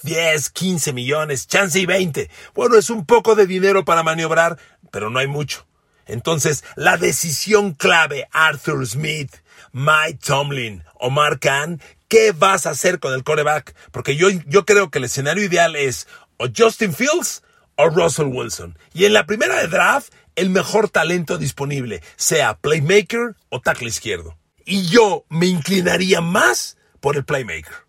10, 0.03 0.51
15 0.51 0.93
millones, 0.93 1.47
chance 1.47 1.79
y 1.79 1.87
20. 1.87 2.31
Bueno, 2.55 2.77
es 2.77 2.91
un 2.91 3.07
poco 3.07 3.35
de 3.35 3.47
dinero 3.47 3.85
para 3.85 4.03
maniobrar, 4.03 4.59
pero 4.91 5.11
no 5.11 5.19
hay 5.19 5.27
mucho. 5.27 5.67
Entonces, 6.07 6.65
la 6.77 6.97
decisión 6.97 7.73
clave, 7.73 8.29
Arthur 8.31 8.87
Smith, 8.87 9.35
Mike 9.73 10.21
Tomlin, 10.25 10.85
Omar 10.95 11.41
Khan, 11.41 11.81
¿qué 12.09 12.33
vas 12.33 12.67
a 12.67 12.71
hacer 12.71 13.01
con 13.01 13.13
el 13.13 13.25
coreback? 13.25 13.75
Porque 13.91 14.17
yo, 14.17 14.29
yo 14.47 14.65
creo 14.65 14.91
que 14.91 14.99
el 14.99 15.05
escenario 15.05 15.45
ideal 15.45 15.75
es 15.77 16.07
o 16.39 16.47
Justin 16.55 16.95
Fields 16.95 17.43
o 17.77 17.89
Russell 17.89 18.27
Wilson. 18.27 18.79
Y 18.93 19.05
en 19.05 19.13
la 19.13 19.27
primera 19.27 19.61
de 19.61 19.69
draft, 19.69 20.13
el 20.37 20.51
mejor 20.51 20.89
talento 20.89 21.39
disponible, 21.39 22.03
sea 22.17 22.57
playmaker 22.59 23.35
o 23.49 23.61
tackle 23.61 23.89
izquierdo. 23.89 24.37
Y 24.65 24.87
yo 24.87 25.25
me 25.29 25.47
inclinaría 25.47 26.21
más 26.21 26.77
por 27.01 27.17
el 27.17 27.25
playmaker. 27.25 27.86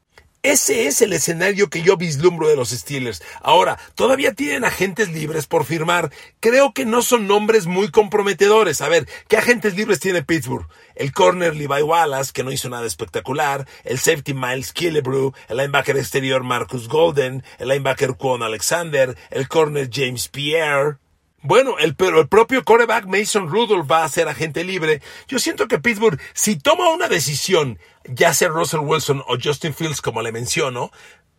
Ese 0.47 0.87
es 0.87 1.01
el 1.01 1.11
escenario 1.11 1.69
que 1.69 1.81
yo 1.81 1.97
vislumbro 1.97 2.47
de 2.47 2.55
los 2.55 2.69
Steelers. 2.69 3.21
Ahora, 3.41 3.77
todavía 3.95 4.33
tienen 4.33 4.63
agentes 4.63 5.09
libres 5.09 5.45
por 5.45 5.65
firmar. 5.65 6.09
Creo 6.39 6.71
que 6.71 6.85
no 6.85 7.01
son 7.01 7.27
nombres 7.27 7.65
muy 7.65 7.91
comprometedores. 7.91 8.79
A 8.79 8.87
ver, 8.87 9.09
¿qué 9.27 9.35
agentes 9.35 9.75
libres 9.75 9.99
tiene 9.99 10.23
Pittsburgh? 10.23 10.65
El 10.95 11.11
corner 11.11 11.53
Levi 11.53 11.81
Wallace, 11.81 12.31
que 12.31 12.45
no 12.45 12.53
hizo 12.53 12.69
nada 12.69 12.87
espectacular. 12.87 13.67
El 13.83 13.99
safety 13.99 14.33
Miles 14.33 14.71
Killebrew. 14.71 15.33
El 15.49 15.57
linebacker 15.57 15.97
exterior 15.97 16.43
Marcus 16.43 16.87
Golden. 16.87 17.43
El 17.59 17.67
linebacker 17.67 18.15
Kwon 18.15 18.41
Alexander. 18.41 19.17
El 19.29 19.49
corner 19.49 19.89
James 19.91 20.29
Pierre. 20.29 20.95
Bueno, 21.43 21.77
el, 21.77 21.95
pero 21.95 22.19
el 22.19 22.27
propio 22.27 22.63
coreback 22.63 23.05
Mason 23.05 23.47
Rudolph 23.47 23.89
va 23.89 24.03
a 24.03 24.09
ser 24.09 24.27
agente 24.27 24.63
libre. 24.63 25.01
Yo 25.27 25.37
siento 25.37 25.67
que 25.67 25.79
Pittsburgh, 25.79 26.19
si 26.33 26.57
toma 26.57 26.89
una 26.89 27.07
decisión, 27.07 27.79
ya 28.05 28.33
sea 28.33 28.49
Russell 28.49 28.79
Wilson 28.79 29.23
o 29.27 29.37
Justin 29.41 29.73
Fields, 29.73 30.01
como 30.01 30.21
le 30.21 30.31
menciono, 30.31 30.91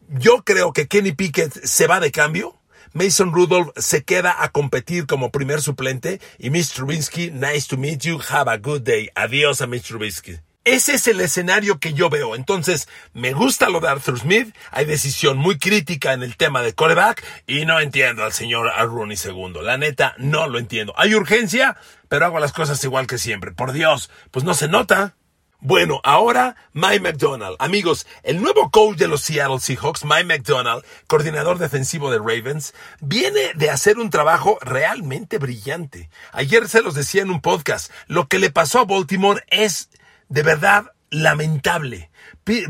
yo 0.08 0.44
creo 0.44 0.72
que 0.72 0.86
Kenny 0.86 1.12
Pickett 1.12 1.52
se 1.64 1.86
va 1.86 2.00
de 2.00 2.12
cambio. 2.12 2.54
Mason 2.92 3.32
Rudolph 3.32 3.70
se 3.76 4.04
queda 4.04 4.42
a 4.42 4.50
competir 4.50 5.06
como 5.06 5.30
primer 5.30 5.60
suplente 5.60 6.20
y 6.38 6.50
Mr. 6.50 6.74
Trubinsky, 6.76 7.30
nice 7.32 7.68
to 7.68 7.76
meet 7.76 8.00
you, 8.00 8.18
have 8.30 8.50
a 8.50 8.56
good 8.56 8.82
day. 8.82 9.10
Adiós 9.14 9.60
a 9.60 9.66
Mr. 9.66 9.88
Trubinsky. 9.88 10.38
Ese 10.70 10.96
es 10.96 11.06
el 11.06 11.22
escenario 11.22 11.78
que 11.78 11.94
yo 11.94 12.10
veo. 12.10 12.34
Entonces, 12.34 12.88
me 13.14 13.32
gusta 13.32 13.70
lo 13.70 13.80
de 13.80 13.88
Arthur 13.88 14.20
Smith. 14.20 14.54
Hay 14.70 14.84
decisión 14.84 15.38
muy 15.38 15.58
crítica 15.58 16.12
en 16.12 16.22
el 16.22 16.36
tema 16.36 16.60
de 16.60 16.74
coreback 16.74 17.24
y 17.46 17.64
no 17.64 17.80
entiendo 17.80 18.22
al 18.22 18.34
señor 18.34 18.70
Rooney 18.78 19.16
II. 19.16 19.62
La 19.62 19.78
neta, 19.78 20.14
no 20.18 20.46
lo 20.46 20.58
entiendo. 20.58 20.92
Hay 20.98 21.14
urgencia, 21.14 21.78
pero 22.10 22.26
hago 22.26 22.38
las 22.38 22.52
cosas 22.52 22.84
igual 22.84 23.06
que 23.06 23.16
siempre. 23.16 23.52
Por 23.52 23.72
Dios, 23.72 24.10
pues 24.30 24.44
no 24.44 24.52
se 24.52 24.68
nota. 24.68 25.14
Bueno, 25.60 26.02
ahora 26.04 26.54
Mike 26.74 27.00
McDonald. 27.00 27.56
Amigos, 27.60 28.06
el 28.22 28.42
nuevo 28.42 28.70
coach 28.70 28.98
de 28.98 29.08
los 29.08 29.22
Seattle 29.22 29.60
Seahawks, 29.60 30.04
Mike 30.04 30.24
McDonald, 30.24 30.84
coordinador 31.06 31.56
defensivo 31.56 32.10
de 32.10 32.18
Ravens, 32.18 32.74
viene 33.00 33.54
de 33.54 33.70
hacer 33.70 33.98
un 33.98 34.10
trabajo 34.10 34.58
realmente 34.60 35.38
brillante. 35.38 36.10
Ayer 36.30 36.68
se 36.68 36.82
los 36.82 36.94
decía 36.94 37.22
en 37.22 37.30
un 37.30 37.40
podcast, 37.40 37.90
lo 38.06 38.28
que 38.28 38.38
le 38.38 38.50
pasó 38.50 38.80
a 38.80 38.84
Baltimore 38.84 39.42
es 39.48 39.88
de 40.28 40.42
verdad 40.42 40.92
lamentable. 41.10 42.10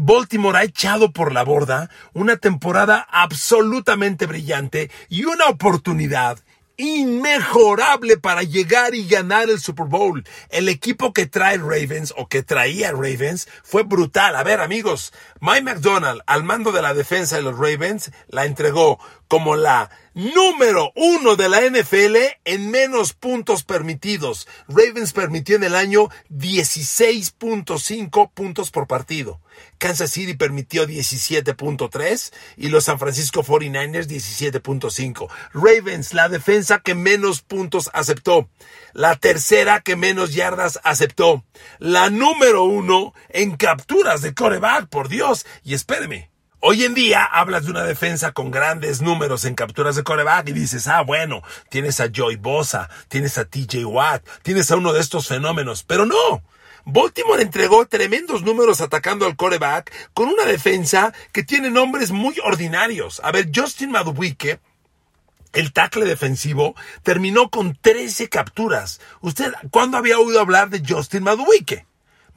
Baltimore 0.01 0.59
ha 0.59 0.65
echado 0.65 1.13
por 1.13 1.33
la 1.33 1.45
borda 1.45 1.91
una 2.13 2.37
temporada 2.37 3.07
absolutamente 3.11 4.27
brillante 4.27 4.91
y 5.09 5.25
una 5.25 5.47
oportunidad 5.47 6.39
inmejorable 6.79 8.19
para 8.19 8.45
llegar 8.45 8.95
y 8.95 9.07
ganar 9.07 9.51
el 9.51 9.61
Super 9.61 9.87
Bowl. 9.87 10.25
El 10.49 10.69
equipo 10.69 11.13
que 11.13 11.27
trae 11.27 11.59
Ravens 11.59 12.15
o 12.17 12.29
que 12.29 12.45
traía 12.45 12.93
Ravens 12.93 13.49
fue 13.65 13.83
brutal. 13.83 14.37
A 14.37 14.45
ver 14.45 14.61
amigos, 14.61 15.13
Mike 15.41 15.63
McDonald 15.63 16.23
al 16.27 16.45
mando 16.45 16.71
de 16.71 16.81
la 16.81 16.95
defensa 16.95 17.37
de 17.37 17.43
los 17.43 17.59
Ravens 17.59 18.13
la 18.29 18.47
entregó 18.47 19.01
como 19.27 19.57
la 19.57 19.91
número 20.19 20.93
uno 20.97 21.37
de 21.37 21.49
la 21.49 21.61
NFL 21.61 22.17
en 22.45 22.73
menos 22.73 23.13
puntos 23.13 23.63
permitidos. 23.63 24.49
Ravens 24.67 25.13
permitió 25.13 25.55
en 25.55 25.63
el 25.63 25.77
año 25.77 26.09
16.5 26.29 28.33
puntos 28.35 28.73
por 28.73 28.89
partido. 28.89 29.41
Kansas 29.79 30.11
City 30.11 30.35
permitió 30.35 30.89
17.3 30.89 32.33
y 32.57 32.69
los 32.69 32.85
San 32.85 32.99
Francisco 32.99 33.45
49ers 33.45 34.09
17.5. 34.09 35.29
Ravens, 35.53 36.13
la 36.13 36.29
defensa 36.29 36.81
que 36.81 36.97
menos 36.97 37.43
puntos 37.43 37.89
aceptó. 37.93 38.49
La 38.95 39.15
tercera 39.15 39.83
que 39.83 39.95
menos 39.95 40.35
yardas 40.35 40.81
aceptó. 40.83 41.45
La 41.79 42.11
número 42.11 42.65
uno 42.65 43.15
en 43.29 43.57
capturas 43.57 44.23
de 44.23 44.35
coreback, 44.35 44.89
por 44.89 45.09
Dios. 45.09 45.47
Y 45.63 45.75
espéreme, 45.75 46.29
Hoy 46.61 46.83
en 46.83 46.93
día 46.93 47.25
hablas 47.25 47.67
de 47.67 47.71
una 47.71 47.85
defensa 47.85 48.33
con 48.33 48.51
grandes 48.51 49.01
números 49.01 49.45
en 49.45 49.55
capturas 49.55 49.95
de 49.95 50.03
coreback 50.03 50.49
y 50.49 50.53
dices, 50.53 50.89
ah, 50.89 51.03
bueno, 51.03 51.41
tienes 51.69 52.01
a 52.01 52.11
Joy 52.11 52.35
Bosa, 52.35 52.91
tienes 53.07 53.39
a 53.39 53.45
TJ 53.45 53.85
Watt, 53.85 54.27
tienes 54.43 54.69
a 54.73 54.77
uno 54.77 54.93
de 54.93 55.01
estos 55.01 55.29
fenómenos, 55.29 55.85
pero 55.85 56.05
no. 56.05 56.43
Baltimore 56.85 57.43
entregó 57.43 57.87
tremendos 57.87 58.43
números 58.43 58.81
atacando 58.81 59.25
al 59.25 59.37
coreback 59.37 59.93
con 60.15 60.29
una 60.29 60.47
defensa 60.47 61.15
que 61.31 61.45
tiene 61.45 61.71
nombres 61.71 62.11
muy 62.11 62.35
ordinarios. 62.43 63.21
A 63.23 63.31
ver, 63.31 63.51
Justin 63.55 63.93
Madubuike, 63.93 64.59
el 65.53 65.73
tackle 65.73 66.07
defensivo, 66.07 66.75
terminó 67.05 67.51
con 67.51 67.77
13 67.81 68.29
capturas. 68.29 69.01
¿Usted 69.21 69.53
cuándo 69.71 69.97
había 69.97 70.19
oído 70.19 70.41
hablar 70.41 70.71
de 70.71 70.83
Justin 70.85 71.23
Madubuike? 71.23 71.88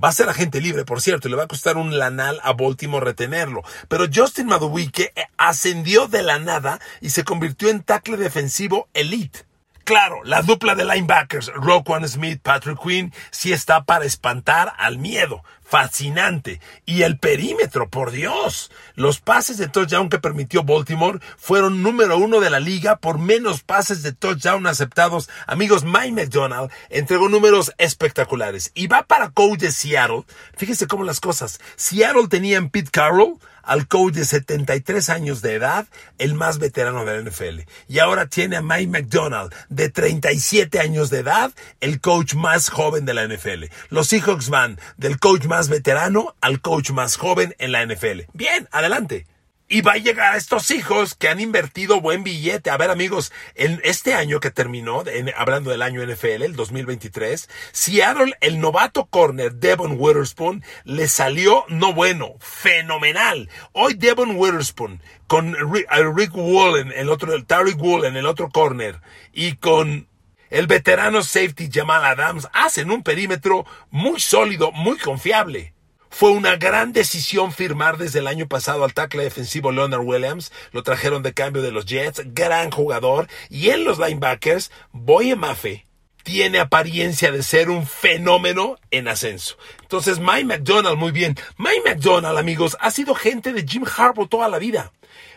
Va 0.03 0.10
a 0.10 0.13
ser 0.13 0.29
agente 0.29 0.62
libre, 0.62 0.86
por 0.86 1.01
cierto, 1.01 1.27
y 1.27 1.31
le 1.31 1.38
va 1.38 1.43
a 1.43 1.48
costar 1.48 1.77
un 1.77 1.98
lanal 1.98 2.39
a 2.43 2.53
Baltimore 2.53 3.05
retenerlo. 3.05 3.62
Pero 3.88 4.05
Justin 4.12 4.48
Madubuike 4.48 5.13
ascendió 5.38 6.08
de 6.08 6.24
la 6.24 6.39
nada 6.39 6.79
y 7.01 7.12
se 7.12 7.24
convirtió 7.24 7.70
en 7.70 7.84
tackle 7.84 8.17
defensivo 8.17 8.88
elite. 8.93 9.50
Claro, 9.91 10.21
la 10.24 10.41
dupla 10.41 10.74
de 10.74 10.86
linebackers, 10.86 11.51
Roquan 11.53 12.07
Smith, 12.07 12.39
Patrick 12.41 12.79
Quinn, 12.81 13.13
sí 13.29 13.51
está 13.51 13.83
para 13.83 14.05
espantar 14.05 14.74
al 14.77 14.98
miedo. 14.98 15.43
Fascinante. 15.65 16.62
Y 16.86 17.01
el 17.01 17.17
perímetro, 17.17 17.89
por 17.89 18.12
Dios. 18.12 18.71
Los 18.95 19.19
pases 19.19 19.57
de 19.57 19.67
touchdown 19.67 20.07
que 20.07 20.19
permitió 20.19 20.63
Baltimore 20.63 21.19
fueron 21.38 21.83
número 21.83 22.17
uno 22.17 22.39
de 22.39 22.50
la 22.50 22.62
liga 22.62 22.95
por 22.95 23.19
menos 23.19 23.63
pases 23.63 24.01
de 24.01 24.13
touchdown 24.13 24.65
aceptados. 24.65 25.29
Amigos, 25.45 25.83
Mike 25.83 26.13
McDonald 26.13 26.71
entregó 26.89 27.27
números 27.27 27.74
espectaculares. 27.77 28.71
Y 28.74 28.88
va 28.88 29.03
para 29.03 29.31
coach 29.31 29.60
de 29.60 29.74
Seattle. 29.74 30.24
Fíjese 30.55 30.88
cómo 30.88 31.03
las 31.03 31.19
cosas. 31.19 31.60
Seattle 31.75 32.29
tenía 32.29 32.57
en 32.57 32.69
Pete 32.69 32.91
Carroll 32.91 33.39
al 33.63 33.88
coach 33.88 34.13
de 34.13 34.25
73 34.25 35.10
años 35.10 35.41
de 35.41 35.56
edad, 35.56 35.88
el 36.18 36.34
más 36.34 36.60
veterano 36.60 37.06
de 37.06 37.22
la 37.24 37.30
NFL. 37.30 37.62
Y 37.88 38.00
ahora 38.00 38.27
tiene 38.27 38.58
a 38.58 38.62
Mike 38.62 38.88
McDonald, 38.88 39.53
de 39.70 39.89
37 39.89 40.80
años 40.80 41.10
de 41.10 41.20
edad, 41.20 41.51
el 41.80 42.00
coach 42.01 42.34
más 42.36 42.70
joven 42.70 43.06
de 43.06 43.13
la 43.13 43.27
NFL. 43.27 43.65
Los 43.89 44.08
Seahawks 44.08 44.50
van 44.50 44.80
del 44.98 45.20
coach 45.20 45.46
más 45.46 45.70
veterano 45.70 46.36
al 46.41 46.62
coach 46.62 46.91
más 46.91 47.18
joven 47.18 47.56
en 47.60 47.72
la 47.72 47.86
NFL. 47.86 48.22
Bien, 48.34 48.68
adelante 48.72 49.25
y 49.72 49.82
va 49.82 49.94
a 49.94 49.98
llegar 49.98 50.34
a 50.34 50.38
estos 50.38 50.70
hijos 50.70 51.16
que 51.16 51.30
han 51.30 51.40
invertido 51.40 52.01
buen 52.01 52.25
billete. 52.25 52.70
A 52.70 52.78
ver, 52.78 52.92
amigos, 52.92 53.32
en 53.56 53.80
este 53.86 54.13
año 54.13 54.42
que 54.42 54.51
terminó, 54.51 55.01
hablando 55.38 55.72
del 55.72 55.82
año 55.82 56.06
NFL, 56.06 56.44
el 56.44 56.58
2023, 56.58 57.50
Seattle, 57.72 58.36
el 58.42 58.60
novato 58.60 59.06
corner 59.06 59.54
Devon 59.54 59.96
Witherspoon, 59.98 60.62
le 60.84 61.08
salió 61.08 61.63
no 61.70 61.94
bueno, 61.94 62.36
fenomenal. 62.40 63.50
Hoy 63.72 63.94
Devon 63.94 64.36
Witherspoon 64.36 65.01
con 65.28 65.56
Rick, 65.56 66.36
Wallen, 66.36 66.92
el 66.92 67.08
otro, 67.08 67.42
Tariq 67.42 67.82
Wallen, 67.82 68.18
el 68.18 68.25
otro 68.25 68.50
corner, 68.50 69.00
y 69.32 69.56
con 69.56 70.10
el 70.50 70.68
veterano 70.68 71.24
safety 71.24 71.70
Jamal 71.72 72.04
Adams, 72.04 72.50
hacen 72.51 72.92
un 72.92 73.04
perímetro 73.04 73.66
muy 73.90 74.20
sólido, 74.20 74.74
muy 74.74 74.98
confiable. 74.98 75.74
Fue 76.12 76.32
una 76.32 76.58
gran 76.58 76.91
decisión 76.91 77.51
firmar 77.51 77.98
desde 77.98 78.20
el 78.20 78.27
año 78.27 78.46
pasado 78.48 78.84
al 78.84 78.94
tackle 78.94 79.24
defensivo 79.24 79.72
Leonard 79.72 80.01
Williams. 80.01 80.51
Lo 80.72 80.84
trajeron 80.84 81.24
de 81.24 81.34
cambio 81.34 81.63
de 81.63 81.72
los 81.72 81.86
Jets, 81.86 82.22
gran 82.36 82.70
jugador. 82.70 83.27
Y 83.50 83.70
en 83.70 83.86
los 83.86 83.98
linebackers, 83.98 84.72
Boye 84.91 85.36
Mafe 85.36 85.88
tiene 86.24 86.60
apariencia 86.60 87.32
de 87.32 87.41
ser 87.41 87.70
un 87.72 87.88
fenómeno 87.88 88.77
en 88.91 89.08
ascenso. 89.08 89.58
Entonces, 89.82 90.20
Mike 90.20 90.46
McDonald, 90.46 90.98
muy 90.98 91.12
bien. 91.12 91.36
Mike 91.58 91.82
McDonald, 91.86 92.38
amigos, 92.38 92.77
ha 92.82 92.91
sido 92.91 93.15
gente 93.15 93.53
de 93.53 93.65
Jim 93.65 93.86
Harbaugh 93.86 94.27
toda 94.27 94.50
la 94.50 94.60
vida. 94.60 94.91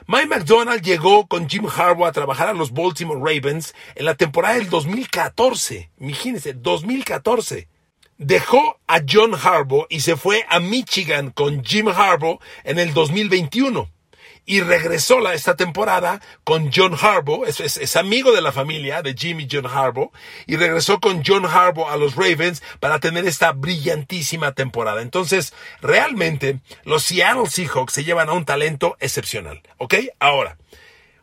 Mike 0.06 0.26
McDonald 0.26 0.82
llegó 0.82 1.28
con 1.28 1.48
Jim 1.48 1.66
Harbaugh 1.66 2.06
a 2.06 2.12
trabajar 2.12 2.48
a 2.48 2.52
los 2.52 2.72
Baltimore 2.72 3.20
Ravens 3.20 3.74
en 3.94 4.04
la 4.04 4.16
temporada 4.16 4.56
del 4.56 4.68
2014. 4.68 5.90
Imagínense, 5.98 6.52
2014 6.52 7.68
dejó 8.24 8.80
a 8.86 9.00
John 9.08 9.34
Harbaugh 9.34 9.86
y 9.88 10.00
se 10.00 10.16
fue 10.16 10.46
a 10.48 10.60
Michigan 10.60 11.30
con 11.30 11.64
Jim 11.64 11.88
Harbaugh 11.88 12.40
en 12.64 12.78
el 12.78 12.94
2021. 12.94 13.90
Y 14.46 14.60
regresó 14.60 15.20
la, 15.20 15.32
esta 15.32 15.56
temporada 15.56 16.20
con 16.44 16.70
John 16.70 16.94
Harbaugh, 17.00 17.46
es, 17.46 17.96
amigo 17.96 18.32
de 18.32 18.42
la 18.42 18.52
familia 18.52 19.00
de 19.00 19.14
Jim 19.14 19.40
y 19.40 19.48
John 19.50 19.66
Harbaugh, 19.66 20.10
y 20.46 20.56
regresó 20.56 21.00
con 21.00 21.22
John 21.24 21.46
Harbaugh 21.46 21.88
a 21.88 21.96
los 21.96 22.14
Ravens 22.14 22.62
para 22.78 22.98
tener 22.98 23.26
esta 23.26 23.52
brillantísima 23.52 24.52
temporada. 24.52 25.00
Entonces, 25.00 25.54
realmente, 25.80 26.60
los 26.84 27.04
Seattle 27.04 27.48
Seahawks 27.48 27.94
se 27.94 28.04
llevan 28.04 28.28
a 28.28 28.32
un 28.32 28.44
talento 28.44 28.98
excepcional. 29.00 29.62
¿Ok? 29.78 29.94
Ahora, 30.18 30.58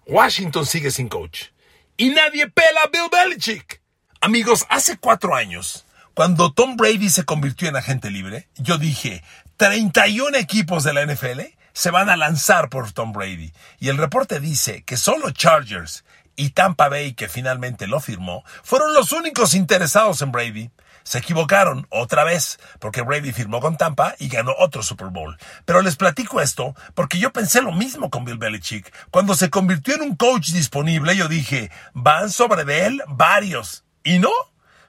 Washington 0.07 0.65
sigue 0.65 0.89
sin 0.89 1.07
coach. 1.07 1.49
Y 1.97 2.09
nadie 2.09 2.47
pela 2.47 2.81
a 2.85 2.87
Bill 2.87 3.09
Belichick. 3.11 3.81
Amigos, 4.19 4.65
hace 4.69 4.97
cuatro 4.97 5.35
años, 5.35 5.85
cuando 6.13 6.51
Tom 6.51 6.75
Brady 6.75 7.09
se 7.09 7.23
convirtió 7.23 7.69
en 7.69 7.75
agente 7.75 8.11
libre, 8.11 8.49
yo 8.55 8.77
dije, 8.77 9.23
31 9.57 10.37
equipos 10.37 10.83
de 10.83 10.93
la 10.93 11.05
NFL 11.05 11.41
se 11.73 11.91
van 11.91 12.09
a 12.09 12.17
lanzar 12.17 12.69
por 12.69 12.91
Tom 12.91 13.13
Brady. 13.13 13.53
Y 13.79 13.89
el 13.89 13.97
reporte 13.97 14.39
dice 14.39 14.83
que 14.83 14.97
solo 14.97 15.31
Chargers 15.31 16.03
y 16.35 16.49
Tampa 16.49 16.89
Bay, 16.89 17.13
que 17.13 17.29
finalmente 17.29 17.87
lo 17.87 17.99
firmó, 17.99 18.43
fueron 18.63 18.93
los 18.93 19.11
únicos 19.11 19.53
interesados 19.53 20.21
en 20.21 20.31
Brady. 20.31 20.69
Se 21.03 21.17
equivocaron 21.19 21.87
otra 21.89 22.23
vez, 22.23 22.59
porque 22.79 23.01
Brady 23.01 23.31
firmó 23.31 23.59
con 23.59 23.77
Tampa 23.77 24.15
y 24.19 24.27
ganó 24.27 24.53
otro 24.59 24.83
Super 24.83 25.07
Bowl. 25.07 25.37
Pero 25.65 25.81
les 25.81 25.95
platico 25.95 26.41
esto 26.41 26.75
porque 26.93 27.17
yo 27.17 27.31
pensé 27.31 27.61
lo 27.61 27.71
mismo 27.71 28.09
con 28.09 28.25
Bill 28.25 28.37
Belichick. 28.37 28.93
Cuando 29.09 29.33
se 29.33 29.49
convirtió 29.49 29.95
en 29.95 30.01
un 30.01 30.15
coach 30.15 30.49
disponible, 30.51 31.15
yo 31.15 31.27
dije, 31.27 31.71
van 31.93 32.29
sobre 32.29 32.65
de 32.65 32.85
él 32.85 33.03
varios. 33.07 33.83
Y 34.03 34.19
no, 34.19 34.31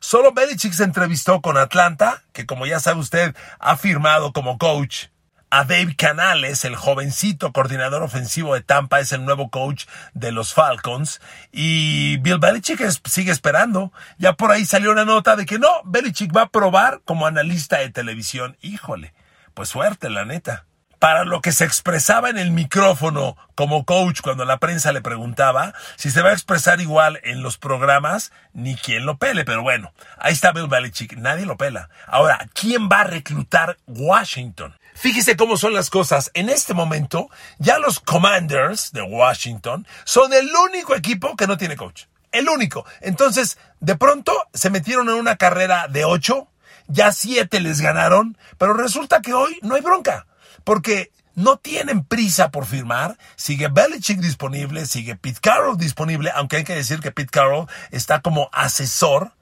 Solo 0.02 0.32
Belichick 0.32 0.72
se 0.72 0.82
entrevistó 0.82 1.40
con 1.40 1.56
Atlanta, 1.56 2.24
que 2.32 2.44
como 2.44 2.66
ya 2.66 2.80
sabe 2.80 2.98
usted, 2.98 3.36
ha 3.60 3.76
firmado 3.76 4.32
como 4.32 4.58
coach. 4.58 5.06
A 5.48 5.62
Dave 5.62 5.94
Canales, 5.94 6.64
el 6.64 6.74
jovencito 6.74 7.52
coordinador 7.52 8.02
ofensivo 8.02 8.54
de 8.54 8.62
Tampa, 8.62 8.98
es 8.98 9.12
el 9.12 9.24
nuevo 9.24 9.48
coach 9.48 9.84
de 10.12 10.32
los 10.32 10.54
Falcons. 10.54 11.20
Y 11.52 12.16
Bill 12.16 12.40
Belichick 12.40 12.80
sigue 13.08 13.30
esperando. 13.30 13.92
Ya 14.18 14.32
por 14.32 14.50
ahí 14.50 14.64
salió 14.64 14.90
una 14.90 15.04
nota 15.04 15.36
de 15.36 15.46
que 15.46 15.60
no, 15.60 15.68
Belichick 15.84 16.36
va 16.36 16.42
a 16.42 16.50
probar 16.50 17.02
como 17.04 17.28
analista 17.28 17.78
de 17.78 17.90
televisión. 17.90 18.56
Híjole, 18.60 19.14
pues 19.54 19.68
suerte, 19.68 20.10
la 20.10 20.24
neta 20.24 20.66
para 21.02 21.24
lo 21.24 21.40
que 21.40 21.50
se 21.50 21.64
expresaba 21.64 22.30
en 22.30 22.38
el 22.38 22.52
micrófono 22.52 23.36
como 23.56 23.84
coach 23.84 24.20
cuando 24.20 24.44
la 24.44 24.58
prensa 24.58 24.92
le 24.92 25.02
preguntaba 25.02 25.74
si 25.96 26.12
se 26.12 26.22
va 26.22 26.30
a 26.30 26.32
expresar 26.32 26.80
igual 26.80 27.18
en 27.24 27.42
los 27.42 27.58
programas, 27.58 28.30
ni 28.52 28.76
quien 28.76 29.04
lo 29.04 29.18
pele. 29.18 29.44
Pero 29.44 29.62
bueno, 29.62 29.92
ahí 30.16 30.32
está 30.32 30.52
Bill 30.52 30.68
Belichick, 30.68 31.16
nadie 31.16 31.44
lo 31.44 31.56
pela. 31.56 31.90
Ahora, 32.06 32.46
¿quién 32.54 32.88
va 32.88 33.00
a 33.00 33.04
reclutar 33.04 33.78
Washington? 33.88 34.78
Fíjese 34.94 35.36
cómo 35.36 35.56
son 35.56 35.74
las 35.74 35.90
cosas. 35.90 36.30
En 36.34 36.48
este 36.48 36.72
momento, 36.72 37.28
ya 37.58 37.80
los 37.80 37.98
Commanders 37.98 38.92
de 38.92 39.02
Washington 39.02 39.84
son 40.04 40.32
el 40.32 40.48
único 40.68 40.94
equipo 40.94 41.34
que 41.34 41.48
no 41.48 41.56
tiene 41.56 41.74
coach. 41.74 42.04
El 42.30 42.48
único. 42.48 42.86
Entonces, 43.00 43.58
de 43.80 43.96
pronto 43.96 44.32
se 44.54 44.70
metieron 44.70 45.08
en 45.08 45.16
una 45.16 45.34
carrera 45.34 45.88
de 45.88 46.04
ocho, 46.04 46.46
ya 46.86 47.10
siete 47.10 47.58
les 47.58 47.80
ganaron, 47.80 48.38
pero 48.56 48.72
resulta 48.72 49.20
que 49.20 49.34
hoy 49.34 49.58
no 49.62 49.74
hay 49.74 49.80
bronca 49.80 50.26
porque 50.64 51.10
no 51.34 51.56
tienen 51.56 52.04
prisa 52.04 52.50
por 52.50 52.66
firmar. 52.66 53.16
Sigue 53.36 53.68
Belichick 53.68 54.18
disponible, 54.20 54.86
sigue 54.86 55.16
Pete 55.16 55.40
Carroll 55.40 55.76
disponible, 55.76 56.30
aunque 56.34 56.56
hay 56.56 56.64
que 56.64 56.74
decir 56.74 57.00
que 57.00 57.12
Pete 57.12 57.30
Carroll 57.30 57.66
está 57.90 58.20
como 58.20 58.48
asesor 58.52 59.32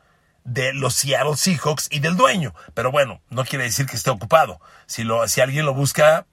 de 0.44 0.72
los 0.72 0.94
Seattle 0.94 1.36
Seahawks 1.36 1.88
y 1.90 2.00
del 2.00 2.16
dueño. 2.16 2.54
Pero 2.74 2.90
bueno, 2.90 3.20
no 3.30 3.44
quiere 3.44 3.64
decir 3.64 3.86
que 3.86 3.96
esté 3.96 4.10
ocupado. 4.10 4.60
Si, 4.86 5.04
lo, 5.04 5.26
si 5.28 5.40
alguien 5.40 5.66
lo 5.66 5.74
busca, 5.74 6.26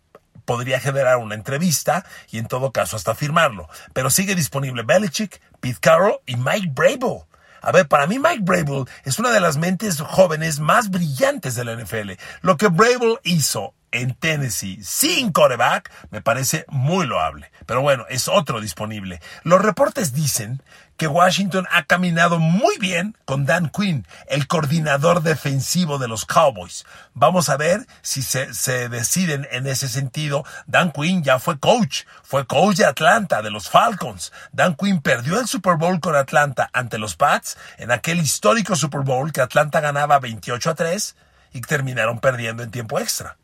podría 0.45 0.79
generar 0.79 1.17
una 1.17 1.35
entrevista 1.35 2.05
y 2.31 2.37
en 2.37 2.47
todo 2.47 2.71
caso 2.71 2.95
hasta 2.95 3.15
firmarlo. 3.15 3.67
Pero 3.93 4.09
sigue 4.09 4.35
disponible 4.35 4.83
Belichick, 4.83 5.41
Pete 5.59 5.79
Carroll 5.79 6.19
y 6.25 6.35
Mike 6.35 6.71
Brable. 6.71 7.25
A 7.61 7.71
ver, 7.71 7.87
para 7.87 8.07
mí 8.07 8.19
Mike 8.19 8.43
Brable 8.43 8.85
es 9.03 9.19
una 9.19 9.31
de 9.31 9.39
las 9.39 9.57
mentes 9.57 9.99
jóvenes 9.99 10.59
más 10.59 10.89
brillantes 10.89 11.55
de 11.55 11.65
la 11.65 11.75
NFL. 11.75 12.11
Lo 12.41 12.55
que 12.55 12.67
Brable 12.67 13.17
hizo 13.23 13.73
en 13.91 14.13
Tennessee 14.15 14.79
sin 14.83 15.31
coreback 15.31 15.91
me 16.11 16.21
parece 16.21 16.65
muy 16.67 17.05
loable. 17.05 17.51
Pero 17.65 17.81
bueno, 17.81 18.05
es 18.09 18.27
otro 18.27 18.61
disponible. 18.61 19.21
Los 19.43 19.61
reportes 19.61 20.13
dicen 20.13 20.61
que 20.97 21.07
Washington 21.07 21.67
ha 21.71 21.83
caminado 21.83 22.39
muy 22.39 22.77
bien 22.79 23.15
con 23.25 23.45
Dan 23.45 23.69
Quinn, 23.69 24.07
el 24.27 24.47
coordinador 24.47 25.21
defensivo 25.21 25.99
de 25.99 26.07
los 26.07 26.25
Cowboys. 26.25 26.85
Vamos 27.13 27.49
a 27.49 27.57
ver 27.57 27.85
si 28.01 28.23
se, 28.23 28.53
se, 28.53 28.89
deciden 28.89 29.47
en 29.51 29.67
ese 29.67 29.87
sentido. 29.87 30.43
Dan 30.65 30.91
Quinn 30.91 31.23
ya 31.23 31.39
fue 31.39 31.59
coach, 31.59 32.03
fue 32.23 32.47
coach 32.47 32.77
de 32.77 32.85
Atlanta, 32.85 33.41
de 33.41 33.51
los 33.51 33.69
Falcons. 33.69 34.33
Dan 34.51 34.75
Quinn 34.75 35.01
perdió 35.01 35.39
el 35.39 35.47
Super 35.47 35.75
Bowl 35.75 35.99
con 35.99 36.15
Atlanta 36.15 36.69
ante 36.73 36.97
los 36.97 37.15
Pats 37.15 37.57
en 37.77 37.91
aquel 37.91 38.19
histórico 38.19 38.75
Super 38.75 39.01
Bowl 39.01 39.31
que 39.31 39.41
Atlanta 39.41 39.79
ganaba 39.79 40.19
28 40.19 40.71
a 40.71 40.75
3 40.75 41.15
y 41.53 41.61
terminaron 41.61 42.19
perdiendo 42.19 42.63
en 42.63 42.71
tiempo 42.71 42.99
extra. 42.99 43.37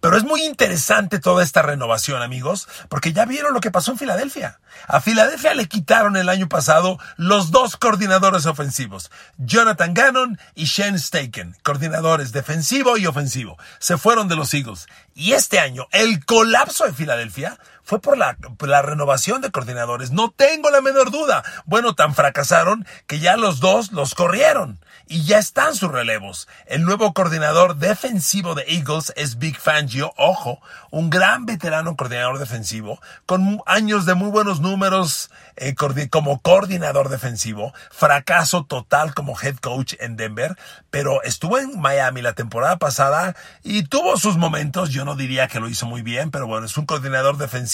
Pero 0.00 0.16
es 0.16 0.24
muy 0.24 0.44
interesante 0.44 1.18
toda 1.18 1.42
esta 1.42 1.62
renovación, 1.62 2.22
amigos, 2.22 2.68
porque 2.88 3.12
ya 3.12 3.24
vieron 3.24 3.54
lo 3.54 3.60
que 3.60 3.70
pasó 3.70 3.92
en 3.92 3.98
Filadelfia. 3.98 4.60
A 4.86 5.00
Filadelfia 5.00 5.54
le 5.54 5.66
quitaron 5.66 6.16
el 6.16 6.28
año 6.28 6.48
pasado 6.48 6.98
los 7.16 7.50
dos 7.50 7.76
coordinadores 7.76 8.46
ofensivos, 8.46 9.10
Jonathan 9.38 9.94
Gannon 9.94 10.38
y 10.54 10.64
Shane 10.64 10.98
Steichen, 10.98 11.56
coordinadores 11.62 12.32
defensivo 12.32 12.96
y 12.96 13.06
ofensivo. 13.06 13.56
Se 13.78 13.98
fueron 13.98 14.28
de 14.28 14.36
los 14.36 14.52
Eagles. 14.54 14.86
Y 15.14 15.32
este 15.32 15.60
año, 15.60 15.86
el 15.92 16.24
colapso 16.24 16.84
de 16.84 16.92
Filadelfia 16.92 17.58
fue 17.84 18.00
por 18.00 18.16
la, 18.16 18.36
renovación 18.82 19.42
de 19.42 19.50
coordinadores. 19.50 20.10
No 20.10 20.30
tengo 20.30 20.70
la 20.70 20.80
menor 20.80 21.10
duda. 21.10 21.44
Bueno, 21.66 21.94
tan 21.94 22.14
fracasaron 22.14 22.86
que 23.06 23.20
ya 23.20 23.36
los 23.36 23.60
dos 23.60 23.92
los 23.92 24.14
corrieron 24.14 24.80
y 25.06 25.24
ya 25.24 25.38
están 25.38 25.74
sus 25.74 25.92
relevos. 25.92 26.48
El 26.66 26.84
nuevo 26.84 27.12
coordinador 27.12 27.76
defensivo 27.76 28.54
de 28.54 28.64
Eagles 28.68 29.12
es 29.16 29.38
Big 29.38 29.58
Fangio, 29.58 30.14
ojo, 30.16 30.60
un 30.90 31.10
gran 31.10 31.44
veterano 31.44 31.94
coordinador 31.94 32.38
defensivo, 32.38 33.00
con 33.26 33.60
años 33.66 34.06
de 34.06 34.14
muy 34.14 34.30
buenos 34.30 34.60
números 34.60 35.30
eh, 35.56 35.74
como 36.08 36.40
coordinador 36.40 37.10
defensivo, 37.10 37.74
fracaso 37.90 38.64
total 38.64 39.14
como 39.14 39.38
head 39.38 39.56
coach 39.56 39.94
en 40.00 40.16
Denver, 40.16 40.56
pero 40.90 41.22
estuvo 41.22 41.58
en 41.58 41.78
Miami 41.78 42.22
la 42.22 42.32
temporada 42.32 42.78
pasada 42.78 43.36
y 43.62 43.82
tuvo 43.82 44.16
sus 44.16 44.38
momentos. 44.38 44.88
Yo 44.90 45.04
no 45.04 45.16
diría 45.16 45.48
que 45.48 45.60
lo 45.60 45.68
hizo 45.68 45.86
muy 45.86 46.00
bien, 46.00 46.30
pero 46.30 46.46
bueno, 46.46 46.64
es 46.64 46.78
un 46.78 46.86
coordinador 46.86 47.36
defensivo 47.36 47.73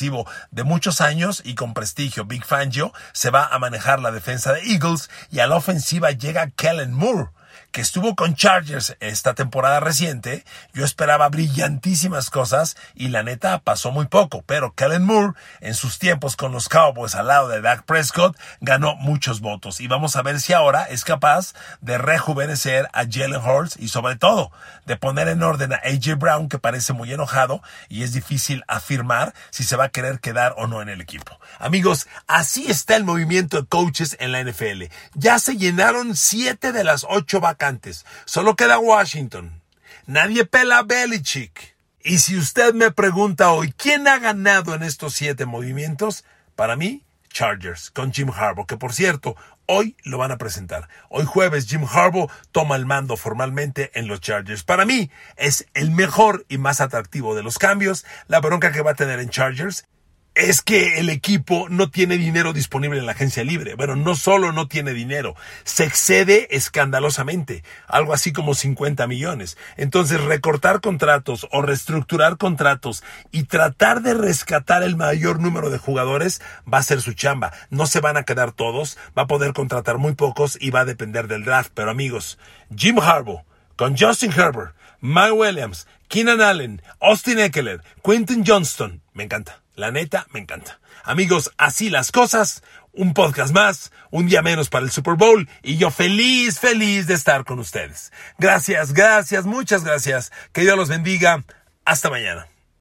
de 0.50 0.64
muchos 0.64 1.00
años 1.00 1.42
y 1.44 1.54
con 1.54 1.74
prestigio. 1.74 2.24
Big 2.24 2.44
Fangio 2.44 2.92
se 3.12 3.30
va 3.30 3.46
a 3.46 3.58
manejar 3.58 4.00
la 4.00 4.10
defensa 4.10 4.52
de 4.52 4.62
Eagles 4.62 5.10
y 5.30 5.40
a 5.40 5.46
la 5.46 5.56
ofensiva 5.56 6.10
llega 6.10 6.50
Kellen 6.50 6.94
Moore 6.94 7.30
que 7.72 7.80
estuvo 7.80 8.16
con 8.16 8.34
Chargers 8.34 8.96
esta 9.00 9.34
temporada 9.34 9.80
reciente, 9.80 10.44
yo 10.72 10.84
esperaba 10.84 11.28
brillantísimas 11.28 12.30
cosas 12.30 12.76
y 12.94 13.08
la 13.08 13.22
neta 13.22 13.58
pasó 13.60 13.90
muy 13.90 14.06
poco, 14.06 14.42
pero 14.46 14.74
Kellen 14.74 15.04
Moore 15.04 15.34
en 15.60 15.74
sus 15.74 15.98
tiempos 15.98 16.36
con 16.36 16.52
los 16.52 16.68
Cowboys 16.68 17.14
al 17.14 17.28
lado 17.28 17.48
de 17.48 17.60
Dak 17.60 17.84
Prescott 17.84 18.36
ganó 18.60 18.96
muchos 18.96 19.40
votos 19.40 19.80
y 19.80 19.86
vamos 19.86 20.16
a 20.16 20.22
ver 20.22 20.40
si 20.40 20.52
ahora 20.52 20.84
es 20.84 21.04
capaz 21.04 21.54
de 21.80 21.98
rejuvenecer 21.98 22.88
a 22.92 23.04
Jalen 23.08 23.42
Hurts 23.42 23.76
y 23.78 23.88
sobre 23.88 24.16
todo 24.16 24.50
de 24.86 24.96
poner 24.96 25.28
en 25.28 25.42
orden 25.42 25.72
a 25.72 25.80
AJ 25.84 26.16
Brown 26.18 26.48
que 26.48 26.58
parece 26.58 26.92
muy 26.92 27.12
enojado 27.12 27.62
y 27.88 28.02
es 28.02 28.12
difícil 28.12 28.64
afirmar 28.66 29.34
si 29.50 29.64
se 29.64 29.76
va 29.76 29.84
a 29.84 29.88
querer 29.90 30.20
quedar 30.20 30.54
o 30.56 30.66
no 30.66 30.82
en 30.82 30.88
el 30.88 31.00
equipo. 31.00 31.38
Amigos, 31.58 32.08
así 32.26 32.70
está 32.70 32.96
el 32.96 33.04
movimiento 33.04 33.60
de 33.60 33.66
coaches 33.66 34.16
en 34.20 34.32
la 34.32 34.42
NFL. 34.42 34.84
Ya 35.14 35.38
se 35.38 35.56
llenaron 35.56 36.16
siete 36.16 36.72
de 36.72 36.84
las 36.84 37.06
ocho 37.08 37.40
vacantes 37.60 38.06
Solo 38.24 38.56
queda 38.56 38.78
Washington. 38.78 39.60
Nadie 40.06 40.44
pela 40.46 40.78
a 40.78 40.82
Belichick. 40.82 41.76
Y 42.02 42.18
si 42.18 42.38
usted 42.38 42.72
me 42.72 42.90
pregunta 42.90 43.50
hoy 43.50 43.74
quién 43.76 44.08
ha 44.08 44.18
ganado 44.18 44.74
en 44.74 44.82
estos 44.82 45.12
siete 45.12 45.44
movimientos, 45.44 46.24
para 46.56 46.74
mí, 46.74 47.04
Chargers, 47.28 47.90
con 47.90 48.12
Jim 48.12 48.30
Harbaugh, 48.30 48.66
que 48.66 48.78
por 48.78 48.94
cierto, 48.94 49.36
hoy 49.66 49.94
lo 50.04 50.16
van 50.16 50.32
a 50.32 50.38
presentar. 50.38 50.88
Hoy 51.10 51.26
jueves 51.26 51.66
Jim 51.68 51.84
Harbaugh 51.84 52.30
toma 52.50 52.76
el 52.76 52.86
mando 52.86 53.18
formalmente 53.18 53.90
en 53.94 54.08
los 54.08 54.20
Chargers. 54.20 54.64
Para 54.64 54.86
mí 54.86 55.10
es 55.36 55.66
el 55.74 55.90
mejor 55.90 56.46
y 56.48 56.56
más 56.56 56.80
atractivo 56.80 57.34
de 57.34 57.42
los 57.42 57.58
cambios. 57.58 58.06
La 58.26 58.40
bronca 58.40 58.72
que 58.72 58.82
va 58.82 58.92
a 58.92 58.94
tener 58.94 59.20
en 59.20 59.28
Chargers 59.28 59.84
es 60.40 60.62
que 60.62 60.98
el 60.98 61.10
equipo 61.10 61.68
no 61.68 61.90
tiene 61.90 62.16
dinero 62.16 62.52
disponible 62.52 62.98
en 62.98 63.06
la 63.06 63.12
agencia 63.12 63.44
libre. 63.44 63.74
Bueno, 63.74 63.96
no 63.96 64.14
solo 64.14 64.52
no 64.52 64.68
tiene 64.68 64.92
dinero, 64.92 65.34
se 65.64 65.84
excede 65.84 66.54
escandalosamente, 66.56 67.62
algo 67.86 68.14
así 68.14 68.32
como 68.32 68.54
50 68.54 69.06
millones. 69.06 69.58
Entonces, 69.76 70.20
recortar 70.20 70.80
contratos 70.80 71.46
o 71.52 71.62
reestructurar 71.62 72.36
contratos 72.38 73.04
y 73.30 73.44
tratar 73.44 74.02
de 74.02 74.14
rescatar 74.14 74.82
el 74.82 74.96
mayor 74.96 75.40
número 75.40 75.70
de 75.70 75.78
jugadores 75.78 76.40
va 76.72 76.78
a 76.78 76.82
ser 76.82 77.00
su 77.00 77.12
chamba. 77.12 77.52
No 77.70 77.86
se 77.86 78.00
van 78.00 78.16
a 78.16 78.24
quedar 78.24 78.52
todos, 78.52 78.98
va 79.16 79.22
a 79.22 79.28
poder 79.28 79.52
contratar 79.52 79.98
muy 79.98 80.14
pocos 80.14 80.56
y 80.60 80.70
va 80.70 80.80
a 80.80 80.84
depender 80.84 81.28
del 81.28 81.44
draft. 81.44 81.72
Pero 81.74 81.90
amigos, 81.90 82.38
Jim 82.74 82.98
Harbaugh 82.98 83.44
con 83.80 83.96
Justin 83.96 84.30
Herbert, 84.30 84.74
Mike 85.00 85.32
Williams, 85.32 85.86
Keenan 86.08 86.42
Allen, 86.42 86.82
Austin 87.00 87.38
Eckler, 87.38 87.80
Quentin 88.04 88.44
Johnston, 88.46 89.00
me 89.14 89.24
encanta. 89.24 89.59
La 89.80 89.90
neta, 89.90 90.26
me 90.34 90.40
encanta. 90.40 90.78
Amigos, 91.04 91.52
así 91.56 91.88
las 91.88 92.12
cosas. 92.12 92.62
Un 92.92 93.14
podcast 93.14 93.54
más, 93.54 93.92
un 94.10 94.26
día 94.26 94.42
menos 94.42 94.68
para 94.68 94.84
el 94.84 94.90
Super 94.90 95.14
Bowl 95.14 95.48
y 95.62 95.78
yo 95.78 95.90
feliz, 95.90 96.60
feliz 96.60 97.06
de 97.06 97.14
estar 97.14 97.46
con 97.46 97.58
ustedes. 97.58 98.12
Gracias, 98.36 98.92
gracias, 98.92 99.46
muchas 99.46 99.82
gracias. 99.82 100.32
Que 100.52 100.60
Dios 100.60 100.76
los 100.76 100.90
bendiga. 100.90 101.44
Hasta 101.86 102.10
mañana. 102.10 102.46